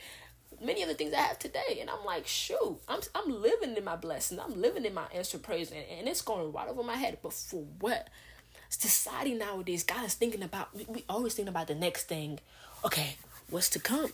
many 0.62 0.82
of 0.82 0.88
the 0.88 0.94
things 0.94 1.12
I 1.14 1.20
have 1.20 1.38
today, 1.38 1.78
and 1.80 1.90
I'm 1.90 2.04
like, 2.04 2.26
shoot, 2.26 2.78
I'm 2.88 3.00
I'm 3.14 3.42
living 3.42 3.76
in 3.76 3.84
my 3.84 3.96
blessing. 3.96 4.40
I'm 4.40 4.60
living 4.60 4.84
in 4.84 4.94
my 4.94 5.06
answered 5.14 5.42
prayers. 5.42 5.70
and, 5.70 5.84
and 5.98 6.08
it's 6.08 6.22
going 6.22 6.52
right 6.52 6.68
over 6.68 6.82
my 6.82 6.96
head. 6.96 7.18
But 7.22 7.32
for 7.32 7.64
what? 7.80 8.08
Society 8.68 9.34
nowadays, 9.34 9.82
God 9.82 10.04
is 10.04 10.14
thinking 10.14 10.42
about. 10.42 10.74
We, 10.74 10.86
we 10.88 11.04
always 11.08 11.34
think 11.34 11.48
about 11.48 11.66
the 11.66 11.74
next 11.74 12.04
thing. 12.04 12.38
Okay, 12.84 13.16
what's 13.50 13.68
to 13.70 13.80
come? 13.80 14.12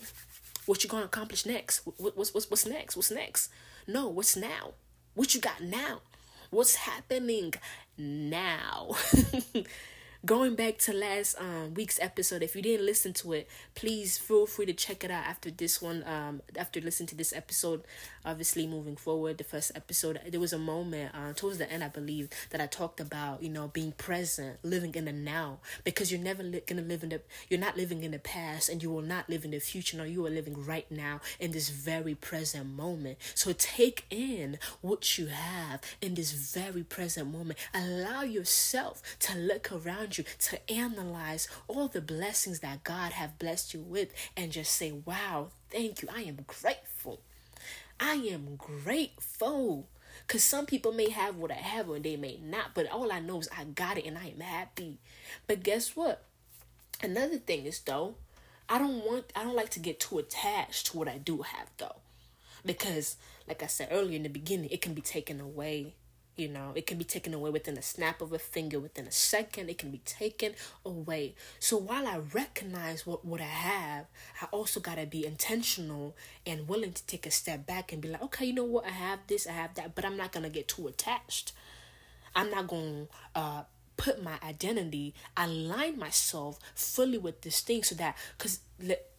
What 0.66 0.82
you 0.82 0.90
gonna 0.90 1.04
accomplish 1.06 1.46
next? 1.46 1.86
What, 1.86 2.16
what's 2.16 2.34
what's 2.34 2.50
what's 2.50 2.66
next? 2.66 2.96
What's 2.96 3.10
next? 3.10 3.50
No, 3.86 4.08
what's 4.08 4.36
now? 4.36 4.74
What 5.14 5.34
you 5.34 5.40
got 5.40 5.62
now? 5.62 6.00
What's 6.50 6.74
happening 6.76 7.54
now. 7.96 8.96
Going 10.26 10.56
back 10.56 10.78
to 10.78 10.92
last 10.92 11.40
um, 11.40 11.74
week's 11.74 12.00
episode, 12.00 12.42
if 12.42 12.56
you 12.56 12.62
didn't 12.62 12.84
listen 12.84 13.12
to 13.12 13.32
it, 13.32 13.48
please 13.76 14.18
feel 14.18 14.44
free 14.44 14.66
to 14.66 14.72
check 14.72 15.04
it 15.04 15.10
out 15.12 15.24
after 15.24 15.52
this 15.52 15.80
one. 15.80 16.02
Um, 16.04 16.42
after 16.58 16.80
listening 16.80 17.06
to 17.08 17.14
this 17.14 17.32
episode, 17.32 17.84
obviously 18.24 18.66
moving 18.66 18.96
forward, 18.96 19.38
the 19.38 19.44
first 19.44 19.70
episode, 19.76 20.18
there 20.28 20.40
was 20.40 20.52
a 20.52 20.58
moment 20.58 21.14
uh, 21.14 21.32
towards 21.34 21.58
the 21.58 21.70
end, 21.70 21.84
I 21.84 21.88
believe, 21.90 22.28
that 22.50 22.60
I 22.60 22.66
talked 22.66 22.98
about 22.98 23.40
you 23.40 23.50
know 23.50 23.68
being 23.68 23.92
present, 23.92 24.58
living 24.64 24.96
in 24.96 25.04
the 25.04 25.12
now, 25.12 25.58
because 25.84 26.10
you're 26.10 26.20
never 26.20 26.42
li- 26.42 26.62
gonna 26.66 26.82
live 26.82 27.04
in 27.04 27.10
the, 27.10 27.20
you're 27.48 27.60
not 27.60 27.76
living 27.76 28.02
in 28.02 28.10
the 28.10 28.18
past, 28.18 28.68
and 28.68 28.82
you 28.82 28.90
will 28.90 29.02
not 29.02 29.30
live 29.30 29.44
in 29.44 29.52
the 29.52 29.60
future. 29.60 29.96
No, 29.96 30.02
you 30.02 30.26
are 30.26 30.30
living 30.30 30.64
right 30.64 30.90
now 30.90 31.20
in 31.38 31.52
this 31.52 31.68
very 31.68 32.16
present 32.16 32.66
moment. 32.74 33.18
So 33.36 33.52
take 33.52 34.06
in 34.10 34.58
what 34.80 35.18
you 35.18 35.26
have 35.26 35.82
in 36.02 36.14
this 36.14 36.32
very 36.32 36.82
present 36.82 37.30
moment. 37.30 37.60
Allow 37.72 38.22
yourself 38.22 39.02
to 39.20 39.38
look 39.38 39.70
around 39.70 40.15
you 40.18 40.24
to 40.40 40.70
analyze 40.70 41.48
all 41.68 41.88
the 41.88 42.00
blessings 42.00 42.60
that 42.60 42.84
God 42.84 43.12
have 43.12 43.38
blessed 43.38 43.74
you 43.74 43.80
with 43.80 44.12
and 44.36 44.52
just 44.52 44.72
say, 44.72 44.92
"Wow, 44.92 45.50
thank 45.70 46.02
you. 46.02 46.08
I 46.12 46.22
am 46.22 46.44
grateful. 46.46 47.20
I 48.00 48.14
am 48.14 48.56
grateful." 48.56 49.88
Cause 50.28 50.42
some 50.42 50.66
people 50.66 50.92
may 50.92 51.10
have 51.10 51.36
what 51.36 51.50
I 51.52 51.54
have 51.54 51.88
and 51.90 52.04
they 52.04 52.16
may 52.16 52.38
not, 52.42 52.74
but 52.74 52.90
all 52.90 53.12
I 53.12 53.20
know 53.20 53.38
is 53.38 53.48
I 53.56 53.64
got 53.64 53.98
it 53.98 54.06
and 54.06 54.18
I 54.18 54.28
am 54.28 54.40
happy. 54.40 54.98
But 55.46 55.62
guess 55.62 55.94
what? 55.94 56.24
Another 57.02 57.38
thing 57.38 57.66
is 57.66 57.80
though, 57.80 58.16
I 58.68 58.78
don't 58.78 59.04
want 59.04 59.32
I 59.36 59.44
don't 59.44 59.54
like 59.54 59.70
to 59.70 59.80
get 59.80 60.00
too 60.00 60.18
attached 60.18 60.86
to 60.86 60.98
what 60.98 61.08
I 61.08 61.18
do 61.18 61.42
have 61.42 61.68
though. 61.76 61.96
Because 62.64 63.16
like 63.46 63.62
I 63.62 63.66
said 63.66 63.88
earlier 63.92 64.16
in 64.16 64.24
the 64.24 64.28
beginning, 64.28 64.70
it 64.70 64.80
can 64.80 64.94
be 64.94 65.02
taken 65.02 65.40
away 65.40 65.94
you 66.36 66.48
know, 66.48 66.72
it 66.74 66.86
can 66.86 66.98
be 66.98 67.04
taken 67.04 67.32
away 67.32 67.50
within 67.50 67.78
a 67.78 67.82
snap 67.82 68.20
of 68.20 68.32
a 68.32 68.38
finger, 68.38 68.78
within 68.78 69.06
a 69.06 69.10
second, 69.10 69.70
it 69.70 69.78
can 69.78 69.90
be 69.90 70.02
taken 70.04 70.52
away. 70.84 71.34
So 71.58 71.78
while 71.78 72.06
I 72.06 72.18
recognize 72.18 73.06
what, 73.06 73.24
what 73.24 73.40
I 73.40 73.44
have, 73.44 74.06
I 74.42 74.46
also 74.52 74.78
got 74.78 74.96
to 74.96 75.06
be 75.06 75.24
intentional 75.24 76.14
and 76.46 76.68
willing 76.68 76.92
to 76.92 77.06
take 77.06 77.26
a 77.26 77.30
step 77.30 77.66
back 77.66 77.90
and 77.90 78.02
be 78.02 78.08
like, 78.08 78.22
okay, 78.22 78.46
you 78.46 78.52
know 78.52 78.64
what, 78.64 78.84
I 78.84 78.90
have 78.90 79.20
this, 79.28 79.46
I 79.46 79.52
have 79.52 79.74
that, 79.76 79.94
but 79.94 80.04
I'm 80.04 80.16
not 80.16 80.32
going 80.32 80.44
to 80.44 80.50
get 80.50 80.68
too 80.68 80.86
attached. 80.88 81.52
I'm 82.34 82.50
not 82.50 82.68
going 82.68 83.08
to 83.34 83.40
uh, 83.40 83.62
put 83.96 84.22
my 84.22 84.34
identity, 84.46 85.14
align 85.38 85.98
myself 85.98 86.58
fully 86.74 87.16
with 87.16 87.40
this 87.40 87.62
thing 87.62 87.82
so 87.82 87.94
that, 87.94 88.14
because, 88.36 88.60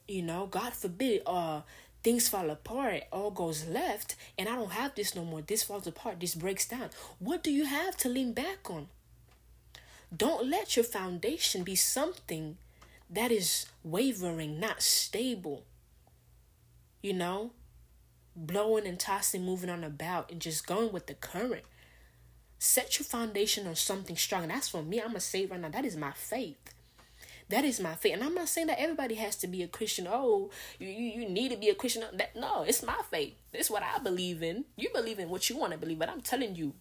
you 0.07 0.21
know, 0.21 0.45
God 0.45 0.73
forbid, 0.73 1.23
uh, 1.25 1.61
things 2.07 2.29
fall 2.29 2.49
apart, 2.49 3.03
all 3.11 3.31
goes 3.31 3.67
left, 3.67 4.15
and 4.37 4.47
I 4.47 4.55
don't 4.55 4.71
have 4.71 4.95
this 4.95 5.13
no 5.13 5.25
more. 5.25 5.41
This 5.41 5.63
falls 5.63 5.87
apart, 5.87 6.21
this 6.21 6.35
breaks 6.35 6.65
down. 6.65 6.89
What 7.19 7.43
do 7.43 7.51
you 7.51 7.65
have 7.65 7.97
to 7.97 8.07
lean 8.07 8.31
back 8.31 8.69
on? 8.69 8.87
Don't 10.15 10.49
let 10.49 10.77
your 10.77 10.85
foundation 10.85 11.65
be 11.65 11.75
something 11.75 12.55
that 13.09 13.29
is 13.29 13.65
wavering, 13.83 14.57
not 14.57 14.81
stable. 14.81 15.65
You 17.01 17.11
know, 17.11 17.51
blowing 18.37 18.87
and 18.87 18.97
tossing, 18.97 19.43
moving 19.43 19.69
on 19.69 19.83
about, 19.83 20.31
and 20.31 20.39
just 20.39 20.65
going 20.65 20.93
with 20.93 21.07
the 21.07 21.13
current. 21.13 21.65
Set 22.57 22.99
your 22.99 23.05
foundation 23.05 23.67
on 23.67 23.75
something 23.75 24.15
strong. 24.15 24.43
And 24.43 24.51
that's 24.51 24.69
for 24.69 24.81
me. 24.81 24.99
I'm 24.99 25.07
going 25.07 25.15
to 25.15 25.19
say 25.19 25.45
right 25.45 25.59
now, 25.59 25.67
that 25.67 25.83
is 25.83 25.97
my 25.97 26.13
faith. 26.13 26.73
That 27.49 27.63
is 27.63 27.79
my 27.79 27.95
faith. 27.95 28.13
And 28.13 28.23
I'm 28.23 28.33
not 28.33 28.49
saying 28.49 28.67
that 28.67 28.81
everybody 28.81 29.15
has 29.15 29.35
to 29.37 29.47
be 29.47 29.63
a 29.63 29.67
Christian. 29.67 30.07
Oh, 30.09 30.49
you, 30.79 30.87
you, 30.87 31.21
you 31.21 31.29
need 31.29 31.51
to 31.51 31.57
be 31.57 31.69
a 31.69 31.75
Christian. 31.75 32.03
Uh, 32.03 32.09
that, 32.13 32.35
no, 32.35 32.63
it's 32.63 32.83
my 32.83 32.99
faith. 33.09 33.35
It's 33.53 33.69
what 33.69 33.83
I 33.83 33.99
believe 33.99 34.43
in. 34.43 34.65
You 34.75 34.89
believe 34.93 35.19
in 35.19 35.29
what 35.29 35.49
you 35.49 35.57
want 35.57 35.71
to 35.71 35.77
believe. 35.77 35.99
But 35.99 36.09
I'm 36.09 36.21
telling 36.21 36.55
you, 36.55 36.73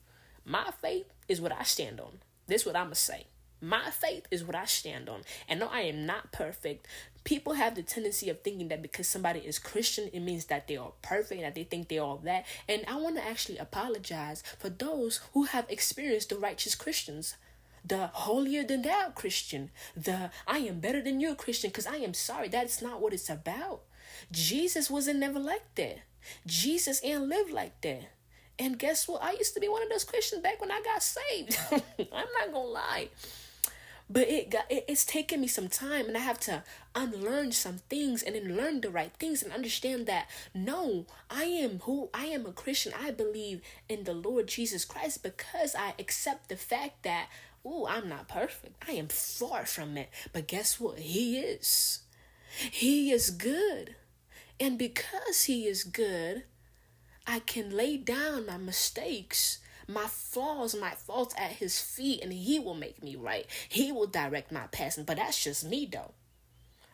my 0.45 0.71
faith 0.83 1.07
is 1.29 1.41
what 1.41 1.53
I 1.53 1.63
stand 1.63 2.01
on. 2.01 2.19
This 2.49 2.63
is 2.63 2.67
what 2.67 2.77
I'm 2.77 2.87
going 2.87 2.95
to 2.95 3.01
say. 3.01 3.27
My 3.61 3.91
faith 3.91 4.27
is 4.31 4.45
what 4.45 4.55
I 4.57 4.65
stand 4.65 5.09
on. 5.09 5.23
And 5.49 5.61
no, 5.61 5.69
I 5.69 5.81
am 5.83 6.05
not 6.05 6.31
perfect. 6.31 6.87
People 7.25 7.55
have 7.55 7.75
the 7.75 7.83
tendency 7.83 8.29
of 8.29 8.43
thinking 8.43 8.69
that 8.69 8.83
because 8.83 9.09
somebody 9.09 9.41
is 9.41 9.59
Christian, 9.59 10.11
it 10.13 10.21
means 10.21 10.47
that 10.47 10.69
they 10.69 10.77
are 10.77 10.93
perfect, 11.01 11.41
that 11.41 11.55
they 11.55 11.65
think 11.65 11.89
they're 11.89 12.03
all 12.03 12.19
that. 12.19 12.45
And 12.69 12.85
I 12.87 12.97
want 12.97 13.17
to 13.17 13.27
actually 13.27 13.59
apologize 13.59 14.43
for 14.59 14.69
those 14.69 15.21
who 15.33 15.45
have 15.45 15.67
experienced 15.69 16.29
the 16.29 16.37
righteous 16.37 16.75
Christians 16.75 17.37
the 17.87 18.09
holier 18.09 18.64
than 18.64 18.83
thou 18.83 19.11
Christian, 19.14 19.71
the 19.97 20.31
I 20.47 20.59
am 20.59 20.81
better 20.81 21.02
than 21.02 21.21
you 21.21 21.35
Christian, 21.35 21.71
because 21.71 21.87
I 21.87 21.97
am 21.97 22.14
sorry. 22.14 22.49
That's 22.49 22.83
not 22.83 23.00
what 23.00 23.12
it's 23.12 23.31
about. 23.31 23.83
Jesus 24.33 24.90
wasn't 24.90 25.21
never 25.21 25.38
like 25.38 25.75
that. 25.76 25.99
Jesus 26.47 27.00
ain't 27.05 27.28
live 27.28 27.50
like 27.50 27.81
that. 27.83 28.11
And 28.59 28.78
guess 28.78 29.07
what? 29.07 29.23
I 29.23 29.33
used 29.33 29.55
to 29.55 29.61
be 29.61 29.69
one 29.69 29.83
of 29.83 29.88
those 29.88 30.05
Christians 30.05 30.43
back 30.43 30.61
when 30.61 30.73
I 30.73 30.81
got 30.83 31.02
saved. 31.02 31.59
I'm 31.73 32.26
not 32.38 32.52
gonna 32.52 32.69
lie. 32.69 33.09
But 34.09 34.28
it 34.28 34.50
got 34.50 34.71
it, 34.71 34.85
it's 34.88 35.05
taken 35.05 35.40
me 35.40 35.49
some 35.49 35.69
time 35.69 36.07
and 36.07 36.16
I 36.16 36.21
have 36.21 36.38
to 36.40 36.62
unlearn 36.95 37.52
some 37.52 37.78
things 37.90 38.23
and 38.23 38.37
then 38.37 38.57
learn 38.57 38.81
the 38.81 38.88
right 38.88 39.12
things 39.19 39.43
and 39.43 39.52
understand 39.52 40.07
that 40.07 40.28
no, 40.55 41.07
I 41.28 41.45
am 41.45 41.81
who 41.81 42.09
I 42.14 42.26
am 42.26 42.47
a 42.47 42.52
Christian. 42.52 42.93
I 42.99 43.11
believe 43.11 43.61
in 43.88 44.05
the 44.05 44.14
Lord 44.14 44.47
Jesus 44.47 44.85
Christ 44.85 45.23
because 45.23 45.75
I 45.75 45.95
accept 45.99 46.49
the 46.49 46.57
fact 46.57 47.02
that 47.02 47.28
Ooh, 47.67 47.87
I'm 47.89 48.09
not 48.09 48.29
perfect. 48.29 48.85
I 48.89 48.93
am 48.93 49.09
far 49.09 49.67
from 49.67 49.97
it. 49.97 50.11
But 50.33 50.47
guess 50.47 50.79
what? 50.79 51.01
He 51.01 51.39
is. 51.39 52.01
He 52.71 53.11
is 53.11 53.31
good. 53.31 53.97
And 54.61 54.79
because 54.79 55.45
He 55.45 55.67
is 55.67 55.83
good, 55.83 56.45
I 57.27 57.41
can 57.41 57.77
lay 57.77 57.97
down 57.97 58.47
my 58.47 58.57
mistakes, 58.57 59.59
my 59.89 60.07
flaws, 60.07 60.77
my 60.77 60.93
faults 60.93 61.35
at 61.37 61.53
His 61.53 61.81
feet, 61.81 62.23
and 62.23 62.33
He 62.33 62.61
will 62.61 62.75
make 62.75 63.03
me 63.03 63.17
right. 63.17 63.47
He 63.69 63.91
will 63.91 64.07
direct 64.07 64.53
my 64.53 64.69
path. 64.69 64.99
But 65.05 65.17
that's 65.17 65.43
just 65.43 65.65
me, 65.65 65.89
though. 65.91 66.13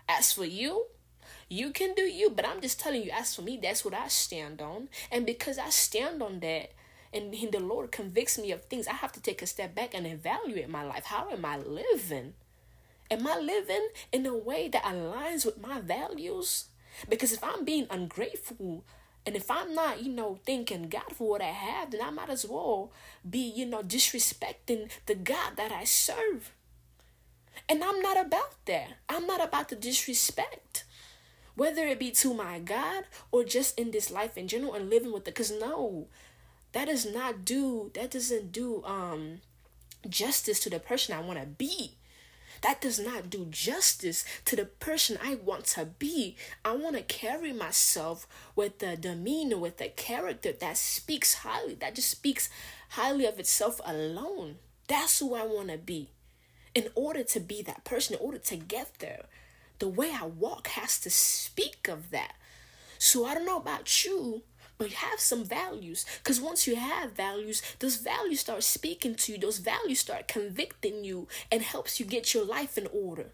As 0.08 0.32
for 0.32 0.44
you, 0.44 0.86
you 1.48 1.70
can 1.70 1.94
do 1.94 2.02
you, 2.02 2.30
but 2.30 2.48
I'm 2.48 2.62
just 2.62 2.80
telling 2.80 3.02
you, 3.02 3.10
as 3.10 3.34
for 3.34 3.42
me, 3.42 3.58
that's 3.62 3.84
what 3.84 3.94
I 3.94 4.08
stand 4.08 4.62
on. 4.62 4.88
And 5.10 5.26
because 5.26 5.58
I 5.58 5.68
stand 5.68 6.22
on 6.22 6.40
that, 6.40 6.72
and 7.12 7.32
the 7.32 7.60
Lord 7.60 7.92
convicts 7.92 8.38
me 8.38 8.52
of 8.52 8.64
things, 8.64 8.86
I 8.86 8.94
have 8.94 9.12
to 9.12 9.20
take 9.20 9.42
a 9.42 9.46
step 9.46 9.74
back 9.74 9.94
and 9.94 10.06
evaluate 10.06 10.68
my 10.68 10.84
life. 10.84 11.04
How 11.04 11.28
am 11.30 11.44
I 11.44 11.58
living? 11.58 12.34
Am 13.10 13.26
I 13.26 13.38
living 13.38 13.88
in 14.10 14.24
a 14.24 14.36
way 14.36 14.68
that 14.68 14.84
aligns 14.84 15.44
with 15.44 15.60
my 15.60 15.80
values? 15.80 16.66
Because 17.08 17.32
if 17.32 17.44
I'm 17.44 17.64
being 17.64 17.86
ungrateful, 17.90 18.84
and 19.24 19.36
if 19.36 19.50
I'm 19.50 19.74
not, 19.74 20.02
you 20.02 20.10
know, 20.10 20.40
thanking 20.44 20.88
God 20.88 21.12
for 21.14 21.28
what 21.28 21.42
I 21.42 21.52
have, 21.52 21.90
then 21.90 22.00
I 22.02 22.10
might 22.10 22.30
as 22.30 22.44
well 22.44 22.90
be, 23.28 23.38
you 23.38 23.66
know, 23.66 23.82
disrespecting 23.82 24.90
the 25.06 25.14
God 25.14 25.56
that 25.56 25.70
I 25.70 25.84
serve. 25.84 26.52
And 27.68 27.84
I'm 27.84 28.00
not 28.00 28.18
about 28.18 28.64
that. 28.64 28.94
I'm 29.08 29.26
not 29.26 29.42
about 29.42 29.68
to 29.68 29.76
disrespect. 29.76 30.84
Whether 31.54 31.86
it 31.86 31.98
be 31.98 32.10
to 32.12 32.34
my 32.34 32.58
God 32.58 33.04
or 33.30 33.44
just 33.44 33.78
in 33.78 33.90
this 33.90 34.10
life 34.10 34.36
in 34.36 34.48
general 34.48 34.74
and 34.74 34.90
living 34.90 35.12
with 35.12 35.28
it. 35.28 35.34
Because 35.34 35.52
no, 35.52 36.08
that 36.72 36.86
does 36.86 37.06
not 37.06 37.44
do, 37.44 37.90
that 37.94 38.10
doesn't 38.10 38.52
do 38.52 38.82
um 38.84 39.40
justice 40.08 40.60
to 40.60 40.70
the 40.70 40.80
person 40.80 41.14
I 41.14 41.20
want 41.20 41.40
to 41.40 41.46
be. 41.46 41.96
That 42.62 42.80
does 42.80 43.00
not 43.00 43.28
do 43.28 43.46
justice 43.50 44.24
to 44.44 44.54
the 44.54 44.66
person 44.66 45.18
I 45.22 45.34
want 45.34 45.64
to 45.66 45.84
be. 45.84 46.36
I 46.64 46.76
want 46.76 46.96
to 46.96 47.02
carry 47.02 47.52
myself 47.52 48.26
with 48.54 48.78
the 48.78 48.96
demeanor, 48.96 49.58
with 49.58 49.78
the 49.78 49.88
character 49.88 50.52
that 50.52 50.76
speaks 50.76 51.34
highly, 51.34 51.74
that 51.74 51.96
just 51.96 52.10
speaks 52.10 52.48
highly 52.90 53.26
of 53.26 53.40
itself 53.40 53.80
alone. 53.84 54.56
That's 54.86 55.18
who 55.18 55.34
I 55.34 55.44
want 55.44 55.70
to 55.70 55.78
be. 55.78 56.10
In 56.74 56.88
order 56.94 57.24
to 57.24 57.40
be 57.40 57.62
that 57.62 57.84
person, 57.84 58.14
in 58.14 58.20
order 58.22 58.38
to 58.38 58.56
get 58.56 58.98
there, 59.00 59.24
the 59.78 59.88
way 59.88 60.12
I 60.12 60.26
walk 60.26 60.68
has 60.68 61.00
to 61.00 61.10
speak 61.10 61.88
of 61.88 62.10
that. 62.10 62.34
So 62.98 63.24
I 63.26 63.34
don't 63.34 63.44
know 63.46 63.56
about 63.56 64.04
you, 64.04 64.42
but 64.78 64.92
have 64.92 65.20
some 65.20 65.44
values. 65.44 66.04
Because 66.18 66.40
once 66.40 66.66
you 66.66 66.76
have 66.76 67.12
values 67.12 67.62
those 67.78 67.96
values 67.96 68.40
start 68.40 68.62
speaking 68.62 69.14
to 69.14 69.32
you. 69.32 69.38
Those 69.38 69.58
values 69.58 70.00
start 70.00 70.28
convicting 70.28 71.04
you 71.04 71.28
and 71.50 71.62
helps 71.62 72.00
you 72.00 72.06
get 72.06 72.34
your 72.34 72.44
life 72.44 72.76
in 72.78 72.86
order. 72.92 73.32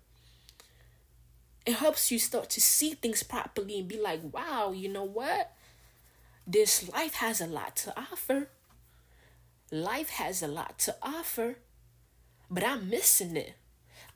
It 1.66 1.74
helps 1.74 2.10
you 2.10 2.18
start 2.18 2.50
to 2.50 2.60
see 2.60 2.94
things 2.94 3.22
properly 3.22 3.78
and 3.78 3.88
be 3.88 4.00
like 4.00 4.20
wow 4.32 4.72
you 4.72 4.88
know 4.88 5.04
what? 5.04 5.52
This 6.46 6.88
life 6.88 7.14
has 7.14 7.40
a 7.40 7.46
lot 7.46 7.76
to 7.76 7.98
offer. 7.98 8.48
Life 9.70 10.10
has 10.10 10.42
a 10.42 10.48
lot 10.48 10.78
to 10.80 10.96
offer 11.02 11.56
but 12.50 12.64
i'm 12.64 12.88
missing 12.88 13.36
it. 13.36 13.54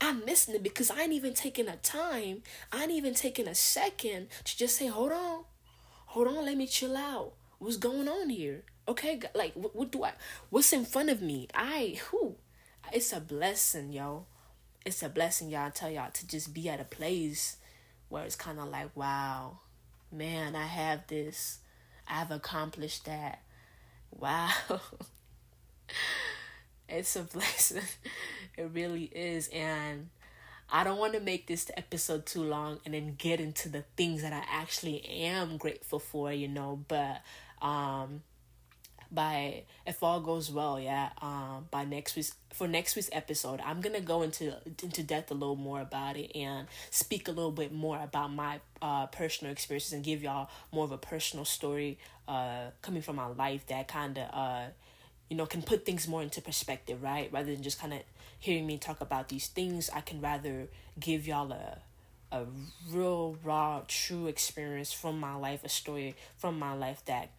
I'm 0.01 0.25
missing 0.25 0.55
it 0.55 0.63
because 0.63 0.89
I 0.89 1.03
ain't 1.03 1.13
even 1.13 1.33
taking 1.33 1.67
a 1.67 1.77
time. 1.77 2.41
I 2.71 2.83
ain't 2.83 2.91
even 2.91 3.13
taking 3.13 3.47
a 3.47 3.55
second 3.55 4.27
to 4.43 4.57
just 4.57 4.77
say, 4.77 4.87
hold 4.87 5.11
on 5.11 5.43
hold 6.13 6.27
on, 6.27 6.45
let 6.45 6.55
me 6.55 6.67
chill 6.67 6.95
out. 6.95 7.33
What's 7.57 7.77
going 7.77 8.07
on 8.07 8.29
here? 8.29 8.61
Okay, 8.87 9.19
like 9.33 9.53
what, 9.55 9.75
what 9.75 9.91
do 9.91 10.03
I? 10.03 10.11
What's 10.51 10.71
in 10.71 10.85
front 10.85 11.09
of 11.09 11.23
me? 11.23 11.47
I 11.55 11.99
who? 12.11 12.35
It's 12.91 13.11
a 13.11 13.19
blessing, 13.19 13.91
yo. 13.91 14.27
It's 14.85 15.01
a 15.01 15.09
blessing, 15.09 15.49
y'all. 15.49 15.65
I 15.65 15.69
tell 15.71 15.89
y'all 15.89 16.11
to 16.11 16.27
just 16.27 16.53
be 16.53 16.69
at 16.69 16.79
a 16.79 16.83
place 16.83 17.57
where 18.09 18.23
it's 18.25 18.35
kind 18.35 18.59
of 18.59 18.67
like, 18.67 18.95
wow, 18.95 19.57
man, 20.11 20.55
I 20.55 20.67
have 20.67 21.07
this. 21.07 21.59
I've 22.07 22.29
accomplished 22.29 23.05
that. 23.05 23.41
Wow. 24.11 24.51
it's 26.87 27.15
a 27.15 27.23
blessing. 27.33 27.81
It 28.55 28.69
really 28.71 29.05
is. 29.05 29.47
And 29.47 30.09
I 30.75 30.83
don't 30.83 30.97
want 30.97 31.13
to 31.13 31.19
make 31.19 31.45
this 31.45 31.69
episode 31.77 32.25
too 32.25 32.41
long 32.41 32.79
and 32.83 32.95
then 32.95 33.13
get 33.15 33.39
into 33.39 33.69
the 33.69 33.83
things 33.95 34.23
that 34.23 34.33
I 34.33 34.43
actually 34.49 35.05
am 35.07 35.57
grateful 35.57 35.99
for, 35.99 36.33
you 36.33 36.47
know, 36.47 36.83
but 36.87 37.21
um 37.61 38.23
by 39.11 39.61
if 39.85 40.01
all 40.01 40.19
goes 40.19 40.49
well, 40.49 40.79
yeah, 40.79 41.09
um 41.21 41.67
by 41.69 41.85
next 41.85 42.15
week's 42.15 42.33
for 42.51 42.67
next 42.67 42.95
week's 42.95 43.09
episode, 43.11 43.61
I'm 43.63 43.81
going 43.81 43.95
to 43.95 44.01
go 44.01 44.23
into 44.23 44.55
into 44.81 45.03
depth 45.03 45.29
a 45.29 45.35
little 45.35 45.55
more 45.55 45.79
about 45.79 46.17
it 46.17 46.35
and 46.35 46.67
speak 46.89 47.27
a 47.27 47.31
little 47.31 47.51
bit 47.51 47.71
more 47.71 47.99
about 48.01 48.33
my 48.33 48.59
uh 48.81 49.05
personal 49.07 49.53
experiences 49.53 49.93
and 49.93 50.03
give 50.03 50.23
y'all 50.23 50.49
more 50.71 50.85
of 50.85 50.91
a 50.91 50.97
personal 50.97 51.45
story 51.45 51.99
uh 52.27 52.71
coming 52.81 53.03
from 53.03 53.17
my 53.17 53.27
life 53.27 53.67
that 53.67 53.87
kind 53.87 54.17
of 54.17 54.27
uh 54.33 54.65
you 55.33 55.37
know 55.37 55.47
can 55.47 55.63
put 55.63 55.83
things 55.83 56.07
more 56.07 56.21
into 56.21 56.43
perspective, 56.43 57.01
right? 57.01 57.27
Rather 57.33 57.51
than 57.51 57.63
just 57.63 57.79
kind 57.79 57.91
of 57.91 58.01
hearing 58.37 58.67
me 58.67 58.77
talk 58.77 59.01
about 59.01 59.29
these 59.29 59.47
things, 59.47 59.89
I 59.91 60.01
can 60.01 60.21
rather 60.21 60.67
give 60.99 61.25
y'all 61.25 61.51
a 61.51 61.79
a 62.31 62.45
real 62.91 63.35
raw 63.43 63.81
true 63.87 64.27
experience 64.27 64.93
from 64.93 65.19
my 65.19 65.33
life, 65.33 65.63
a 65.63 65.69
story 65.69 66.15
from 66.37 66.59
my 66.59 66.73
life 66.73 67.03
that 67.05 67.31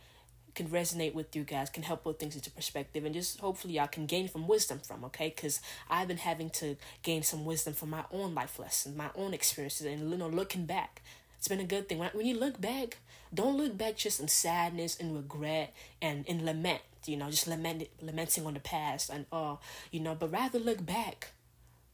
can 0.57 0.66
resonate 0.68 1.14
with 1.14 1.37
you 1.37 1.44
guys, 1.44 1.70
can 1.70 1.85
help 1.85 2.02
put 2.02 2.18
things 2.18 2.35
into 2.35 2.50
perspective, 2.50 3.04
and 3.04 3.14
just 3.14 3.38
hopefully 3.38 3.74
y'all 3.74 3.87
can 3.87 4.07
gain 4.07 4.26
from 4.26 4.48
wisdom 4.48 4.80
from, 4.80 5.04
okay? 5.04 5.33
Because 5.33 5.61
I've 5.88 6.09
been 6.09 6.16
having 6.16 6.50
to 6.50 6.76
gain 7.04 7.22
some 7.22 7.44
wisdom 7.44 7.74
from 7.74 7.90
my 7.90 8.04
own 8.11 8.35
life 8.35 8.59
lessons, 8.59 8.96
my 8.96 9.11
own 9.14 9.35
experiences, 9.35 9.87
and 9.87 10.11
you 10.11 10.16
know, 10.16 10.28
looking 10.28 10.66
back. 10.66 11.00
It's 11.38 11.46
been 11.46 11.61
a 11.61 11.64
good 11.64 11.88
thing. 11.88 11.98
When, 11.98 12.11
when 12.11 12.26
you 12.26 12.37
look 12.37 12.61
back, 12.61 12.98
don't 13.33 13.57
look 13.57 13.78
back 13.78 13.96
just 13.96 14.18
in 14.18 14.26
sadness 14.26 14.96
and 14.98 15.14
regret 15.14 15.72
and 16.02 16.26
in 16.26 16.44
lament 16.44 16.83
you 17.07 17.17
know, 17.17 17.31
just 17.31 17.47
lament, 17.47 17.88
lamenting 18.01 18.47
on 18.47 18.55
the 18.55 18.61
past 18.61 19.11
and 19.11 19.27
all, 19.33 19.61
you 19.90 20.01
know, 20.01 20.14
but 20.14 20.33
rather 20.33 20.59
look 20.59 20.85
back 20.85 21.33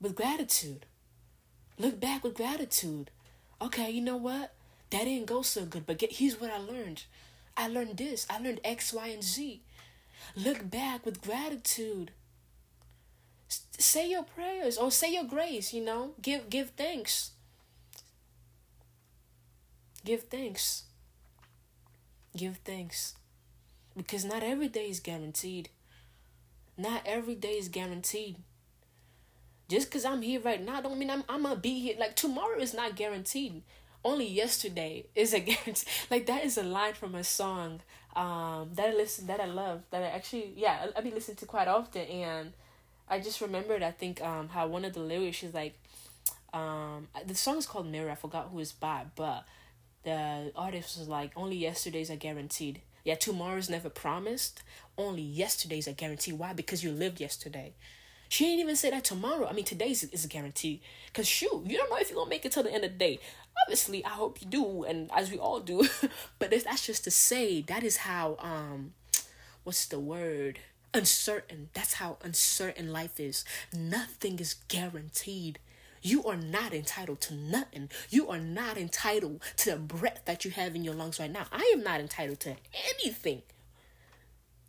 with 0.00 0.14
gratitude. 0.14 0.86
Look 1.78 2.00
back 2.00 2.24
with 2.24 2.34
gratitude. 2.34 3.10
Okay, 3.60 3.90
you 3.90 4.00
know 4.00 4.16
what? 4.16 4.52
That 4.90 5.04
didn't 5.04 5.26
go 5.26 5.42
so 5.42 5.64
good, 5.64 5.86
but 5.86 5.98
get, 5.98 6.12
here's 6.12 6.40
what 6.40 6.50
I 6.50 6.58
learned. 6.58 7.04
I 7.56 7.68
learned 7.68 7.96
this. 7.96 8.26
I 8.28 8.38
learned 8.38 8.60
X, 8.64 8.92
Y, 8.92 9.06
and 9.08 9.22
Z. 9.22 9.60
Look 10.36 10.70
back 10.70 11.04
with 11.04 11.22
gratitude. 11.22 12.12
S- 13.48 13.62
say 13.78 14.10
your 14.10 14.22
prayers 14.22 14.78
or 14.78 14.90
say 14.90 15.12
your 15.12 15.24
grace, 15.24 15.72
you 15.72 15.84
know. 15.84 16.12
Give 16.22 16.48
give 16.48 16.70
thanks. 16.70 17.32
Give 20.04 20.22
thanks. 20.22 20.84
Give 22.36 22.56
thanks 22.64 23.14
because 23.96 24.24
not 24.24 24.42
every 24.42 24.68
day 24.68 24.88
is 24.88 25.00
guaranteed. 25.00 25.68
Not 26.76 27.02
every 27.04 27.34
day 27.34 27.52
is 27.52 27.68
guaranteed. 27.68 28.36
Just 29.68 29.88
because 29.88 30.04
I'm 30.04 30.22
here 30.22 30.40
right 30.40 30.62
now 30.62 30.80
don't 30.80 30.98
mean 30.98 31.10
I'm 31.10 31.24
I'm 31.28 31.42
gonna 31.42 31.56
be 31.56 31.78
here. 31.78 31.96
Like 31.98 32.16
tomorrow 32.16 32.58
is 32.58 32.74
not 32.74 32.96
guaranteed. 32.96 33.62
Only 34.04 34.26
yesterday 34.26 35.06
is 35.14 35.32
a 35.32 35.40
guarantee. 35.50 35.86
Like 36.10 36.26
that 36.26 36.44
is 36.44 36.58
a 36.58 36.62
line 36.62 36.94
from 36.94 37.14
a 37.14 37.24
song 37.24 37.80
um 38.16 38.70
that 38.74 38.88
I 38.88 38.92
listen 38.92 39.28
that 39.28 39.40
I 39.40 39.44
love 39.44 39.82
that 39.90 40.02
I 40.02 40.06
actually 40.06 40.52
yeah 40.56 40.86
I, 40.96 40.98
I 40.98 41.00
be 41.02 41.12
listening 41.12 41.36
to 41.36 41.46
quite 41.46 41.68
often 41.68 42.02
and 42.02 42.52
I 43.08 43.20
just 43.20 43.40
remembered 43.40 43.82
I 43.84 43.92
think 43.92 44.20
um 44.20 44.48
how 44.48 44.66
one 44.66 44.84
of 44.84 44.94
the 44.94 45.00
lyrics 45.00 45.44
is 45.44 45.54
like 45.54 45.78
um 46.52 47.06
the 47.24 47.36
song 47.36 47.58
is 47.58 47.66
called 47.66 47.86
Mirror 47.86 48.10
I 48.10 48.14
forgot 48.16 48.48
who 48.50 48.58
is 48.58 48.72
by 48.72 49.04
but 49.14 49.44
the 50.02 50.50
artist 50.56 50.98
was 50.98 51.06
like 51.06 51.30
only 51.36 51.56
yesterdays 51.56 52.10
are 52.10 52.16
guaranteed 52.16 52.80
yeah, 53.04 53.14
tomorrow's 53.14 53.70
never 53.70 53.88
promised. 53.88 54.62
Only 54.96 55.22
yesterday's 55.22 55.86
a 55.86 55.92
guarantee. 55.92 56.32
Why? 56.32 56.52
Because 56.52 56.84
you 56.84 56.90
lived 56.92 57.20
yesterday. 57.20 57.74
She 58.28 58.46
ain't 58.46 58.60
even 58.60 58.76
say 58.76 58.90
that 58.90 59.04
tomorrow. 59.04 59.48
I 59.48 59.52
mean, 59.52 59.64
today's 59.64 60.04
is 60.04 60.24
a 60.24 60.28
guarantee. 60.28 60.82
Cause 61.12 61.26
shoot, 61.26 61.64
you 61.66 61.76
don't 61.76 61.90
know 61.90 61.96
if 61.96 62.10
you're 62.10 62.16
gonna 62.16 62.30
make 62.30 62.44
it 62.44 62.52
till 62.52 62.62
the 62.62 62.72
end 62.72 62.84
of 62.84 62.92
the 62.92 62.98
day. 62.98 63.18
Obviously, 63.66 64.04
I 64.04 64.10
hope 64.10 64.40
you 64.40 64.46
do, 64.46 64.84
and 64.84 65.10
as 65.12 65.32
we 65.32 65.38
all 65.38 65.58
do. 65.58 65.88
but 66.38 66.50
that's 66.50 66.86
just 66.86 67.04
to 67.04 67.10
say 67.10 67.60
that 67.62 67.82
is 67.82 67.98
how 67.98 68.36
um, 68.38 68.94
what's 69.64 69.86
the 69.86 69.98
word? 69.98 70.60
Uncertain. 70.94 71.70
That's 71.74 71.94
how 71.94 72.18
uncertain 72.22 72.92
life 72.92 73.18
is. 73.18 73.44
Nothing 73.72 74.38
is 74.38 74.54
guaranteed. 74.68 75.58
You 76.02 76.24
are 76.24 76.36
not 76.36 76.72
entitled 76.72 77.20
to 77.22 77.34
nothing. 77.34 77.90
You 78.08 78.28
are 78.28 78.38
not 78.38 78.76
entitled 78.76 79.42
to 79.56 79.70
the 79.72 79.76
breath 79.76 80.22
that 80.24 80.44
you 80.44 80.50
have 80.52 80.74
in 80.74 80.84
your 80.84 80.94
lungs 80.94 81.20
right 81.20 81.30
now. 81.30 81.46
I 81.52 81.70
am 81.74 81.82
not 81.82 82.00
entitled 82.00 82.40
to 82.40 82.56
anything. 82.94 83.42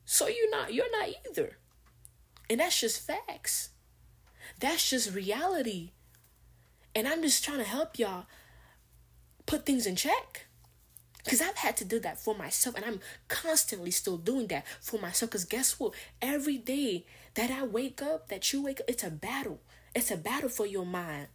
So 0.06 0.28
you're 0.28 0.52
not 0.52 0.74
you're 0.74 0.92
not 0.92 1.10
either. 1.30 1.58
And 2.50 2.60
that's 2.60 2.80
just 2.80 3.06
facts. 3.06 3.70
That's 4.60 4.90
just 4.90 5.14
reality. 5.16 5.92
And 6.94 7.08
I'm 7.08 7.22
just 7.22 7.44
trying 7.44 7.60
to 7.60 7.64
help 7.64 7.98
y'all 7.98 8.26
put 9.46 9.66
things 9.66 9.86
in 9.86 9.96
check. 9.96 10.48
Because 11.24 11.40
I've 11.40 11.58
had 11.58 11.78
to 11.78 11.86
do 11.86 12.00
that 12.00 12.20
for 12.20 12.36
myself, 12.36 12.76
and 12.76 12.84
I'm 12.84 13.00
constantly 13.28 13.92
still 13.92 14.18
doing 14.18 14.48
that 14.48 14.66
for 14.82 15.00
myself. 15.00 15.30
Because 15.30 15.46
guess 15.46 15.80
what? 15.80 15.94
Every 16.20 16.58
day 16.58 17.06
that 17.36 17.52
I 17.52 17.64
wake 17.64 18.02
up, 18.02 18.30
that 18.30 18.52
you 18.52 18.64
wake 18.64 18.80
up, 18.80 18.90
it's 18.90 19.04
a 19.04 19.12
battle. 19.12 19.62
It's 19.94 20.12
a 20.12 20.18
battle 20.18 20.50
for 20.50 20.66
your 20.66 20.86
mind. 20.86 21.28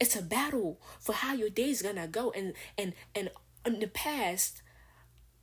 It's 0.00 0.16
a 0.16 0.22
battle 0.22 0.80
for 1.00 1.12
how 1.14 1.34
your 1.34 1.50
day 1.50 1.70
is 1.70 1.82
gonna 1.82 2.06
go. 2.06 2.30
And 2.32 2.54
and 2.76 2.94
and 3.14 3.30
in 3.64 3.80
the 3.80 3.86
past, 3.86 4.62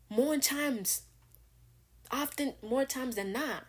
more 0.09 0.37
times, 0.37 1.03
often 2.11 2.53
more 2.61 2.85
times 2.85 3.15
than 3.15 3.31
not, 3.31 3.65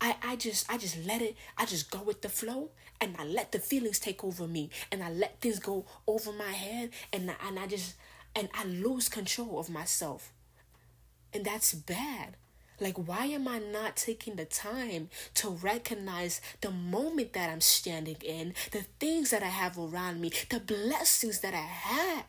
I 0.00 0.16
I 0.22 0.36
just 0.36 0.70
I 0.70 0.78
just 0.78 1.04
let 1.04 1.22
it. 1.22 1.36
I 1.58 1.66
just 1.66 1.90
go 1.90 2.02
with 2.02 2.22
the 2.22 2.28
flow, 2.28 2.70
and 3.00 3.16
I 3.18 3.24
let 3.24 3.52
the 3.52 3.58
feelings 3.58 3.98
take 3.98 4.24
over 4.24 4.46
me, 4.46 4.70
and 4.92 5.02
I 5.02 5.10
let 5.10 5.40
things 5.40 5.58
go 5.58 5.86
over 6.06 6.32
my 6.32 6.52
head, 6.52 6.90
and 7.12 7.30
and 7.46 7.58
I 7.58 7.66
just 7.66 7.96
and 8.34 8.48
I 8.54 8.64
lose 8.64 9.08
control 9.08 9.58
of 9.58 9.70
myself, 9.70 10.32
and 11.32 11.44
that's 11.44 11.74
bad. 11.74 12.36
Like, 12.78 12.96
why 12.96 13.26
am 13.26 13.48
I 13.48 13.58
not 13.58 13.96
taking 13.96 14.36
the 14.36 14.44
time 14.44 15.08
to 15.34 15.48
recognize 15.48 16.40
the 16.60 16.70
moment 16.70 17.32
that 17.32 17.48
I'm 17.48 17.62
standing 17.62 18.18
in, 18.22 18.54
the 18.72 18.84
things 19.00 19.30
that 19.30 19.42
I 19.42 19.46
have 19.46 19.78
around 19.78 20.20
me, 20.20 20.30
the 20.50 20.60
blessings 20.60 21.40
that 21.40 21.54
I 21.54 21.56
have? 21.56 22.26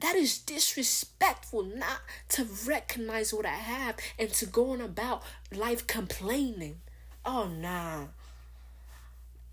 That 0.00 0.16
is 0.16 0.38
disrespectful 0.38 1.62
not 1.62 2.00
to 2.30 2.44
recognize 2.66 3.32
what 3.32 3.46
I 3.46 3.50
have 3.50 3.96
and 4.18 4.30
to 4.30 4.46
go 4.46 4.72
on 4.72 4.80
about 4.80 5.22
life 5.54 5.86
complaining. 5.86 6.80
Oh, 7.24 7.46
nah. 7.46 8.06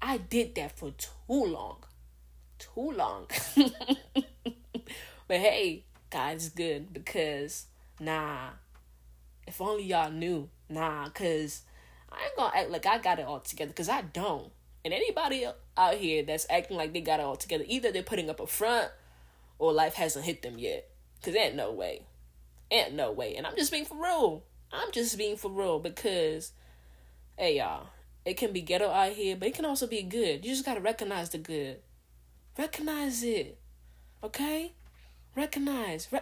I 0.01 0.17
did 0.17 0.55
that 0.55 0.75
for 0.75 0.91
too 0.91 1.11
long. 1.29 1.83
Too 2.57 2.91
long. 2.91 3.27
but 5.27 5.37
hey, 5.37 5.83
God's 6.09 6.49
good 6.49 6.93
because, 6.93 7.67
nah. 7.99 8.49
If 9.49 9.59
only 9.59 9.83
y'all 9.83 10.11
knew. 10.11 10.47
Nah, 10.69 11.05
because 11.05 11.63
I 12.11 12.23
ain't 12.23 12.35
gonna 12.37 12.55
act 12.55 12.69
like 12.69 12.85
I 12.85 12.99
got 12.99 13.17
it 13.17 13.25
all 13.25 13.39
together 13.39 13.69
because 13.69 13.89
I 13.89 14.03
don't. 14.03 14.51
And 14.85 14.93
anybody 14.93 15.45
out 15.75 15.95
here 15.95 16.23
that's 16.23 16.45
acting 16.51 16.77
like 16.77 16.93
they 16.93 17.01
got 17.01 17.19
it 17.19 17.25
all 17.25 17.35
together, 17.35 17.65
either 17.67 17.91
they're 17.91 18.03
putting 18.03 18.29
up 18.29 18.39
a 18.39 18.45
front 18.45 18.91
or 19.57 19.73
life 19.73 19.95
hasn't 19.95 20.25
hit 20.25 20.43
them 20.43 20.59
yet. 20.59 20.87
Cause 21.23 21.35
ain't 21.35 21.55
no 21.55 21.71
way. 21.71 22.03
Ain't 22.69 22.93
no 22.93 23.11
way. 23.11 23.35
And 23.35 23.47
I'm 23.47 23.55
just 23.57 23.71
being 23.71 23.85
for 23.85 24.01
real. 24.01 24.43
I'm 24.71 24.91
just 24.91 25.17
being 25.17 25.35
for 25.35 25.49
real 25.49 25.79
because 25.79 26.53
hey 27.35 27.57
y'all, 27.57 27.87
it 28.25 28.37
can 28.37 28.53
be 28.53 28.61
ghetto 28.61 28.89
out 28.89 29.13
here, 29.13 29.35
but 29.35 29.47
it 29.47 29.55
can 29.55 29.65
also 29.65 29.87
be 29.87 30.03
good. 30.03 30.45
You 30.45 30.51
just 30.51 30.65
gotta 30.65 30.79
recognize 30.79 31.31
the 31.31 31.39
good. 31.39 31.77
Recognize 32.55 33.23
it. 33.23 33.57
Okay? 34.23 34.73
Recognize. 35.35 36.07
Re- 36.11 36.19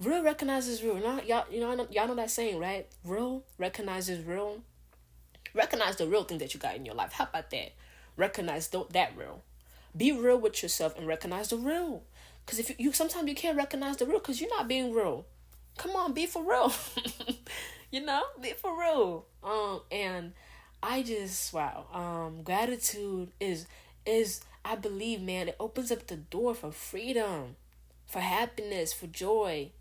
real 0.00 0.22
recognizes 0.22 0.82
real. 0.82 0.96
Not 0.96 1.26
y'all 1.26 1.44
you 1.50 1.60
know 1.60 1.86
y'all 1.90 2.08
know 2.08 2.14
that 2.16 2.30
saying, 2.30 2.58
right? 2.58 2.86
Real 3.04 3.44
recognizes 3.58 4.24
real. 4.24 4.60
Recognize 5.54 5.96
the 5.96 6.06
real 6.06 6.24
thing 6.24 6.38
that 6.38 6.54
you 6.54 6.60
got 6.60 6.76
in 6.76 6.84
your 6.84 6.94
life. 6.94 7.12
How 7.12 7.24
about 7.24 7.50
that? 7.50 7.72
Recognize 8.16 8.68
th- 8.68 8.88
that 8.90 9.16
real. 9.16 9.42
Be 9.96 10.12
real 10.12 10.38
with 10.38 10.62
yourself 10.62 10.96
and 10.96 11.06
recognize 11.06 11.48
the 11.48 11.56
real. 11.56 12.02
Cause 12.46 12.58
if 12.58 12.70
you, 12.70 12.76
you 12.78 12.92
sometimes 12.92 13.28
you 13.28 13.34
can't 13.34 13.56
recognize 13.56 13.96
the 13.96 14.06
real 14.06 14.18
because 14.18 14.40
you're 14.40 14.50
not 14.50 14.68
being 14.68 14.92
real. 14.92 15.26
Come 15.76 15.92
on, 15.92 16.12
be 16.12 16.26
for 16.26 16.42
real. 16.42 16.72
you 17.90 18.04
know, 18.04 18.22
be 18.40 18.52
for 18.52 18.78
real. 18.78 19.26
Um, 19.42 19.80
and 19.90 20.32
I 20.82 21.02
just 21.02 21.52
wow. 21.52 21.86
Um, 21.92 22.42
gratitude 22.42 23.30
is 23.40 23.66
is 24.06 24.42
I 24.64 24.76
believe, 24.76 25.20
man, 25.20 25.48
it 25.48 25.56
opens 25.58 25.90
up 25.90 26.06
the 26.06 26.16
door 26.16 26.54
for 26.54 26.70
freedom, 26.70 27.56
for 28.06 28.20
happiness, 28.20 28.92
for 28.92 29.06
joy. 29.06 29.72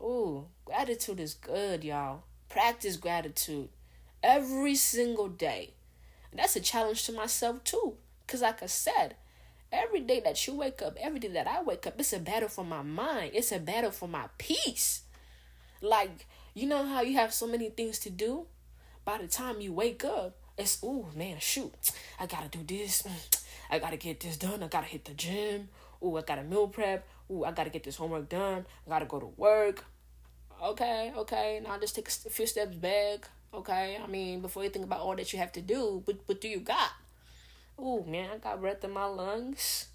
Ooh, 0.00 0.46
gratitude 0.64 1.20
is 1.20 1.34
good, 1.34 1.84
y'all. 1.84 2.24
Practice 2.48 2.96
gratitude 2.96 3.68
every 4.22 4.74
single 4.74 5.28
day. 5.28 5.74
And 6.30 6.40
that's 6.40 6.56
a 6.56 6.60
challenge 6.60 7.04
to 7.04 7.12
myself 7.12 7.62
too. 7.64 7.94
Cause 8.26 8.42
like 8.42 8.62
I 8.62 8.66
said, 8.66 9.16
every 9.72 10.00
day 10.00 10.20
that 10.20 10.46
you 10.46 10.54
wake 10.54 10.82
up, 10.82 10.96
every 11.00 11.20
day 11.20 11.28
that 11.28 11.46
I 11.46 11.62
wake 11.62 11.86
up, 11.86 11.94
it's 11.98 12.12
a 12.12 12.18
battle 12.18 12.48
for 12.48 12.64
my 12.64 12.82
mind. 12.82 13.32
It's 13.34 13.52
a 13.52 13.58
battle 13.58 13.90
for 13.90 14.08
my 14.08 14.26
peace. 14.38 15.02
Like, 15.80 16.26
you 16.54 16.66
know 16.66 16.84
how 16.86 17.02
you 17.02 17.14
have 17.14 17.34
so 17.34 17.46
many 17.46 17.70
things 17.70 17.98
to 18.00 18.10
do? 18.10 18.46
By 19.04 19.18
the 19.18 19.28
time 19.28 19.60
you 19.60 19.72
wake 19.72 20.04
up, 20.04 20.36
it's 20.56 20.78
oh 20.82 21.08
man, 21.14 21.36
shoot, 21.40 21.74
I 22.18 22.26
gotta 22.26 22.48
do 22.48 22.62
this. 22.66 23.06
I 23.70 23.78
gotta 23.78 23.96
get 23.96 24.20
this 24.20 24.36
done. 24.36 24.62
I 24.62 24.68
gotta 24.68 24.86
hit 24.86 25.04
the 25.04 25.14
gym. 25.14 25.68
Oh, 26.00 26.16
I 26.16 26.22
gotta 26.22 26.42
meal 26.44 26.68
prep. 26.68 27.06
Oh, 27.30 27.44
I 27.44 27.52
gotta 27.52 27.70
get 27.70 27.84
this 27.84 27.96
homework 27.96 28.28
done. 28.28 28.66
I 28.86 28.90
gotta 28.90 29.06
go 29.06 29.20
to 29.20 29.26
work. 29.26 29.84
Okay, 30.62 31.12
okay. 31.16 31.60
Now 31.62 31.78
just 31.78 31.94
take 31.94 32.08
a 32.08 32.30
few 32.30 32.46
steps 32.46 32.76
back. 32.76 33.28
Okay, 33.52 33.98
I 34.02 34.06
mean, 34.06 34.40
before 34.40 34.64
you 34.64 34.70
think 34.70 34.84
about 34.84 35.00
all 35.00 35.14
that 35.16 35.32
you 35.32 35.38
have 35.38 35.52
to 35.52 35.60
do, 35.60 36.02
what 36.04 36.16
what 36.26 36.40
do 36.40 36.48
you 36.48 36.60
got? 36.60 36.90
Ooh, 37.80 38.04
man, 38.06 38.30
I 38.34 38.38
got 38.38 38.60
breath 38.60 38.84
in 38.84 38.92
my 38.92 39.06
lungs. 39.06 39.88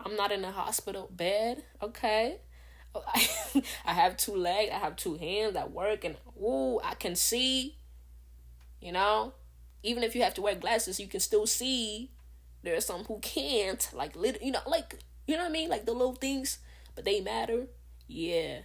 I'm 0.00 0.16
not 0.16 0.32
in 0.32 0.44
a 0.44 0.50
hospital 0.50 1.08
bed. 1.10 1.62
Okay. 1.82 2.38
Oh, 2.94 3.04
I 3.86 3.92
have 3.92 4.16
two 4.16 4.36
legs, 4.36 4.70
I 4.72 4.78
have 4.78 4.96
two 4.96 5.14
hands, 5.14 5.56
I 5.56 5.64
work 5.64 6.04
and 6.04 6.16
ooh, 6.40 6.80
I 6.82 6.94
can 6.94 7.14
see. 7.16 7.76
You 8.80 8.92
know? 8.92 9.32
Even 9.82 10.02
if 10.02 10.14
you 10.14 10.22
have 10.22 10.34
to 10.34 10.42
wear 10.42 10.54
glasses, 10.54 11.00
you 11.00 11.08
can 11.08 11.20
still 11.20 11.46
see. 11.46 12.10
There 12.62 12.76
are 12.76 12.80
some 12.80 13.04
who 13.04 13.18
can't. 13.20 13.88
Like 13.92 14.14
you 14.16 14.52
know, 14.52 14.60
like 14.66 14.98
you 15.26 15.36
know 15.36 15.42
what 15.42 15.50
I 15.50 15.52
mean? 15.52 15.68
Like 15.68 15.86
the 15.86 15.92
little 15.92 16.14
things, 16.14 16.58
but 16.94 17.04
they 17.04 17.20
matter. 17.20 17.66
Yeah. 18.06 18.60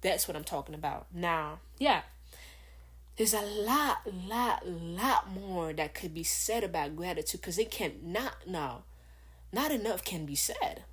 That's 0.00 0.28
what 0.28 0.36
I'm 0.36 0.44
talking 0.44 0.74
about. 0.74 1.06
Now, 1.14 1.60
yeah, 1.78 2.02
there's 3.16 3.32
a 3.32 3.40
lot, 3.40 3.98
lot, 4.12 4.68
lot 4.68 5.30
more 5.30 5.72
that 5.72 5.94
could 5.94 6.12
be 6.12 6.24
said 6.24 6.64
about 6.64 6.96
gratitude 6.96 7.40
because 7.40 7.58
it 7.58 7.70
can 7.70 7.92
not 8.02 8.46
no, 8.46 8.82
not 9.52 9.70
enough 9.70 10.04
can 10.04 10.26
be 10.26 10.34
said. 10.34 10.84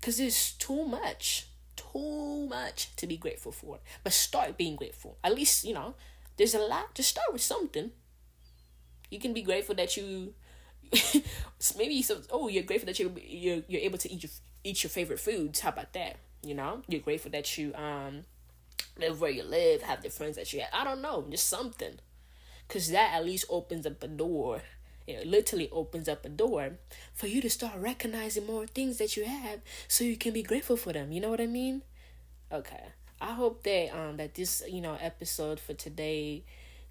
Because 0.00 0.16
there's 0.18 0.52
too 0.52 0.84
much, 0.84 1.46
too 1.76 2.46
much 2.48 2.94
to 2.96 3.06
be 3.06 3.16
grateful 3.16 3.52
for. 3.52 3.78
But 4.02 4.12
start 4.12 4.56
being 4.56 4.76
grateful. 4.76 5.18
At 5.22 5.34
least, 5.34 5.64
you 5.64 5.74
know, 5.74 5.94
there's 6.36 6.54
a 6.54 6.58
lot. 6.58 6.94
Just 6.94 7.10
start 7.10 7.32
with 7.32 7.42
something. 7.42 7.90
You 9.10 9.20
can 9.20 9.32
be 9.32 9.42
grateful 9.42 9.74
that 9.76 9.96
you 9.96 10.34
maybe 11.78 12.02
some 12.02 12.22
oh 12.30 12.48
you're 12.48 12.62
grateful 12.62 12.86
that 12.86 12.98
you 12.98 13.14
you're 13.16 13.62
you're 13.68 13.80
able 13.80 13.98
to 13.98 14.12
eat 14.12 14.22
your 14.22 14.30
eat 14.64 14.82
your 14.82 14.90
favorite 14.90 15.20
foods. 15.20 15.60
How 15.60 15.68
about 15.70 15.92
that? 15.92 16.16
You 16.42 16.54
know, 16.54 16.82
you're 16.88 17.00
grateful 17.00 17.30
that 17.32 17.56
you 17.56 17.74
um 17.74 18.24
live 18.98 19.20
where 19.20 19.30
you 19.30 19.42
live, 19.42 19.82
have 19.82 20.02
the 20.02 20.10
friends 20.10 20.36
that 20.36 20.52
you 20.52 20.60
have. 20.60 20.70
I 20.72 20.84
don't 20.84 21.02
know, 21.02 21.24
just 21.30 21.48
something. 21.48 21.98
Because 22.66 22.90
that 22.90 23.12
at 23.14 23.24
least 23.24 23.44
opens 23.48 23.86
up 23.86 24.02
a 24.02 24.08
door. 24.08 24.62
It 25.06 25.26
literally 25.26 25.68
opens 25.70 26.08
up 26.08 26.24
a 26.24 26.30
door 26.30 26.78
for 27.12 27.26
you 27.26 27.42
to 27.42 27.50
start 27.50 27.74
recognizing 27.76 28.46
more 28.46 28.66
things 28.66 28.96
that 28.98 29.16
you 29.16 29.26
have 29.26 29.60
so 29.86 30.02
you 30.02 30.16
can 30.16 30.32
be 30.32 30.42
grateful 30.42 30.76
for 30.78 30.92
them. 30.94 31.12
You 31.12 31.20
know 31.20 31.28
what 31.28 31.42
I 31.42 31.46
mean? 31.46 31.82
Okay. 32.50 32.84
I 33.20 33.32
hope 33.34 33.62
that 33.64 33.94
um 33.96 34.16
that 34.16 34.34
this, 34.34 34.62
you 34.68 34.80
know, 34.80 34.96
episode 35.00 35.60
for 35.60 35.74
today 35.74 36.44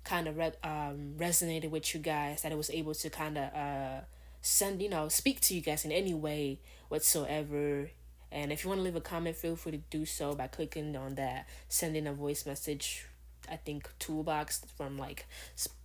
kind 0.04 0.28
of 0.28 0.38
re- 0.38 0.52
um 0.64 1.16
resonated 1.18 1.70
with 1.72 1.94
you 1.94 2.00
guys 2.00 2.42
that 2.44 2.52
it 2.52 2.58
was 2.58 2.70
able 2.70 2.94
to 2.94 3.10
kind 3.10 3.38
of 3.38 3.54
uh 3.54 4.02
send, 4.42 4.82
you 4.82 4.90
know, 4.90 5.08
speak 5.08 5.40
to 5.42 5.56
you 5.56 5.62
guys 5.62 5.86
in 5.86 5.92
any 5.92 6.14
way 6.14 6.60
whatsoever 6.94 7.90
and 8.32 8.52
if 8.52 8.64
you 8.64 8.70
want 8.70 8.80
to 8.80 8.84
leave 8.84 8.96
a 8.96 9.02
comment, 9.02 9.36
feel 9.36 9.56
free 9.56 9.74
to 9.74 9.78
do 9.78 10.06
so 10.06 10.34
by 10.34 10.48
clicking 10.48 10.96
on 10.96 11.16
that, 11.16 11.48
sending 11.70 12.08
a 12.08 12.14
voice 12.14 12.48
message. 12.48 13.06
I 13.50 13.58
think 13.58 13.90
toolbox 14.00 14.66
from 14.76 14.98
like 14.98 15.28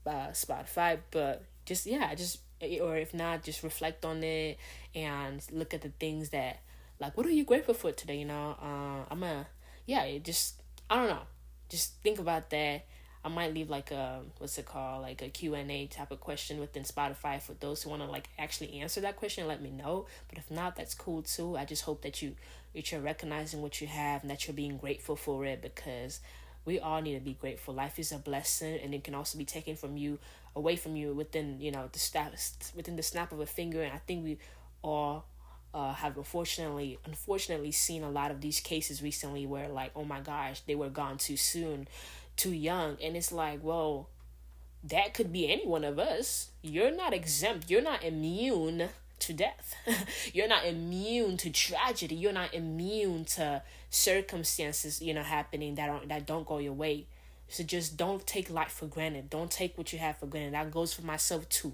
uh, 0.07 0.29
Spotify, 0.29 0.99
but 1.11 1.45
just 1.67 1.85
yeah, 1.87 2.15
just 2.15 2.39
or 2.81 2.97
if 2.97 3.13
not, 3.13 3.43
just 3.43 3.63
reflect 3.63 4.05
on 4.05 4.23
it 4.25 4.59
and 4.95 5.45
look 5.53 5.75
at 5.75 5.83
the 5.83 5.93
things 6.01 6.31
that 6.31 6.61
like 6.99 7.17
what 7.17 7.27
are 7.27 7.31
you 7.31 7.45
grateful 7.45 7.75
for 7.75 7.93
today. 7.93 8.17
You 8.17 8.25
know, 8.25 8.57
uh, 8.63 9.05
I'm 9.11 9.23
a 9.23 9.47
yeah, 9.85 10.17
just 10.19 10.63
I 10.89 10.97
don't 10.97 11.09
know, 11.09 11.27
just 11.69 12.01
think 12.03 12.19
about 12.19 12.49
that 12.51 12.87
I 13.25 13.29
might 13.29 13.53
leave 13.53 13.69
like 13.69 13.91
a 13.91 14.21
what's 14.39 14.59
it 14.59 14.67
called? 14.67 15.03
Like 15.03 15.23
a 15.23 15.29
Q&A 15.29 15.87
type 15.87 16.11
of 16.11 16.21
question 16.21 16.61
within 16.61 16.85
Spotify 16.85 17.41
for 17.41 17.55
those 17.55 17.83
who 17.83 17.91
want 17.91 18.03
to 18.03 18.09
like 18.09 18.29
actually 18.39 18.81
answer 18.81 19.01
that 19.01 19.17
question 19.17 19.47
let 19.47 19.61
me 19.61 19.71
know. 19.71 20.07
But 20.29 20.39
if 20.39 20.51
not 20.51 20.77
that's 20.77 20.95
cool 20.95 21.23
too. 21.23 21.57
I 21.57 21.65
just 21.65 21.83
hope 21.83 22.03
that 22.03 22.23
you 22.23 22.37
that 22.75 22.93
you're 22.93 23.01
recognizing 23.01 23.61
what 23.61 23.81
you 23.81 23.87
have 23.87 24.23
and 24.23 24.31
that 24.31 24.47
you're 24.47 24.55
being 24.55 24.77
grateful 24.77 25.17
for 25.17 25.45
it 25.45 25.63
because 25.63 26.21
we 26.65 26.79
all 26.79 27.01
need 27.01 27.15
to 27.15 27.21
be 27.21 27.35
grateful. 27.35 27.75
Life 27.75 27.99
is 27.99 28.13
a 28.13 28.19
blessing 28.19 28.79
and 28.83 28.95
it 28.95 29.03
can 29.03 29.15
also 29.15 29.39
be 29.39 29.45
taken 29.45 29.75
from 29.75 29.97
you 29.97 30.19
away 30.55 30.77
from 30.77 30.97
you 30.97 31.13
within 31.13 31.61
you 31.61 31.73
know 31.73 31.89
the 31.93 31.99
status 31.99 32.57
within 32.77 32.97
the 32.97 33.03
snap 33.03 33.33
of 33.33 33.41
a 33.41 33.47
finger. 33.47 33.83
And 33.83 33.93
I 33.93 33.99
think 33.99 34.25
we 34.25 34.39
all 34.83 35.27
uh, 35.75 35.93
have 35.93 36.17
unfortunately 36.17 36.99
unfortunately 37.05 37.73
seen 37.73 38.03
a 38.03 38.11
lot 38.11 38.31
of 38.31 38.41
these 38.41 38.61
cases 38.61 39.03
recently 39.03 39.45
where 39.47 39.69
like 39.69 39.91
oh 39.95 40.05
my 40.05 40.21
gosh 40.21 40.61
they 40.61 40.75
were 40.75 40.89
gone 40.89 41.19
too 41.19 41.37
soon 41.37 41.87
too 42.39 42.55
young 42.55 42.97
and 43.03 43.17
it's 43.17 43.33
like 43.33 43.61
well 43.63 44.09
that 44.85 45.15
could 45.15 45.33
be 45.33 45.51
any 45.51 45.67
one 45.67 45.85
of 45.85 45.99
us. 45.99 46.51
You're 46.63 46.95
not 46.95 47.13
exempt. 47.13 47.71
You're 47.71 47.83
not 47.83 48.05
immune 48.05 48.89
to 49.21 49.33
death. 49.33 49.75
You're 50.33 50.49
not 50.49 50.65
immune 50.65 51.37
to 51.39 51.51
tragedy. 51.51 52.15
You're 52.15 52.33
not 52.33 52.55
immune 52.55 53.25
to 53.25 53.63
circumstances 53.91 55.01
you 55.01 55.15
know 55.15 55.23
happening 55.23 55.75
that 55.77 55.89
aren't 55.89 56.09
that 56.09 56.27
don't 56.27 56.47
go 56.47 56.59
your 56.59 56.73
way. 56.73 57.07
So 57.49 57.65
just 57.65 57.97
don't 57.97 58.27
take 58.27 58.51
life 58.51 58.73
for 58.73 58.87
granted. 58.87 59.31
Don't 59.31 59.51
take 59.51 59.77
what 59.77 59.93
you 59.93 59.99
have 59.99 60.19
for 60.19 60.27
granted. 60.27 60.55
That 60.55 60.71
goes 60.71 60.93
for 60.93 61.03
myself 61.03 61.49
too. 61.49 61.73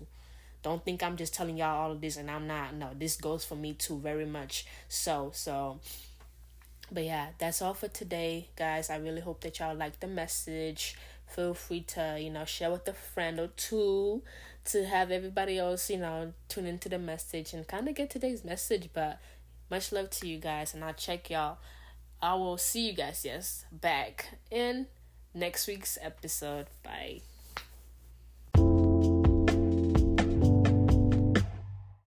Don't 0.62 0.83
think 0.83 1.03
i'm 1.03 1.18
just 1.18 1.35
telling 1.35 1.59
y'all 1.59 1.79
all 1.79 1.92
of 1.92 2.00
this 2.00 2.16
and 2.16 2.31
i'm 2.31 2.46
not. 2.46 2.74
No 2.74 2.90
this 2.98 3.16
goes 3.16 3.44
for 3.44 3.57
me 3.57 3.74
too 3.74 3.98
very 3.98 4.24
much. 4.27 4.66
So 4.88 5.31
so 5.35 5.81
but 6.90 7.05
yeah, 7.05 7.29
that's 7.38 7.62
all 7.62 7.75
for 7.75 7.88
today, 7.88 8.49
guys. 8.57 8.90
I 8.90 8.97
really 8.97 9.20
hope 9.20 9.40
that 9.42 9.59
y'all 9.59 9.75
like 9.75 10.01
the 10.01 10.07
message. 10.07 10.97
Feel 11.27 11.55
free 11.55 11.81
to, 11.81 12.18
you 12.20 12.31
know, 12.31 12.44
share 12.44 12.70
with 12.70 12.87
a 12.87 12.92
friend 12.92 13.40
or 13.40 13.49
two 13.49 14.23
to 14.66 14.85
have 14.87 15.11
everybody 15.11 15.59
else, 15.59 15.90
you 15.90 15.99
know, 15.99 16.33
tune 16.49 16.66
into 16.66 16.88
the 16.88 16.99
message 16.99 17.53
and 17.53 17.66
kind 17.66 17.88
of 17.88 17.94
get 17.94 18.11
today's 18.11 18.44
message. 18.44 18.90
But 18.92 19.18
much 19.70 19.92
love 19.92 20.11
to 20.11 20.29
you 20.29 20.38
guys, 20.38 20.75
and 20.75 20.85
I'll 20.85 20.94
check 20.94 21.31
y'all. 21.31 21.59
I 22.23 22.35
will 22.35 22.59
see 22.59 22.88
you 22.88 22.94
guys, 22.94 23.23
yes, 23.25 23.64
back 23.73 24.38
in 24.51 24.87
next 25.35 25.66
week's 25.66 25.99
episode. 26.01 26.66
Bye. 26.83 27.20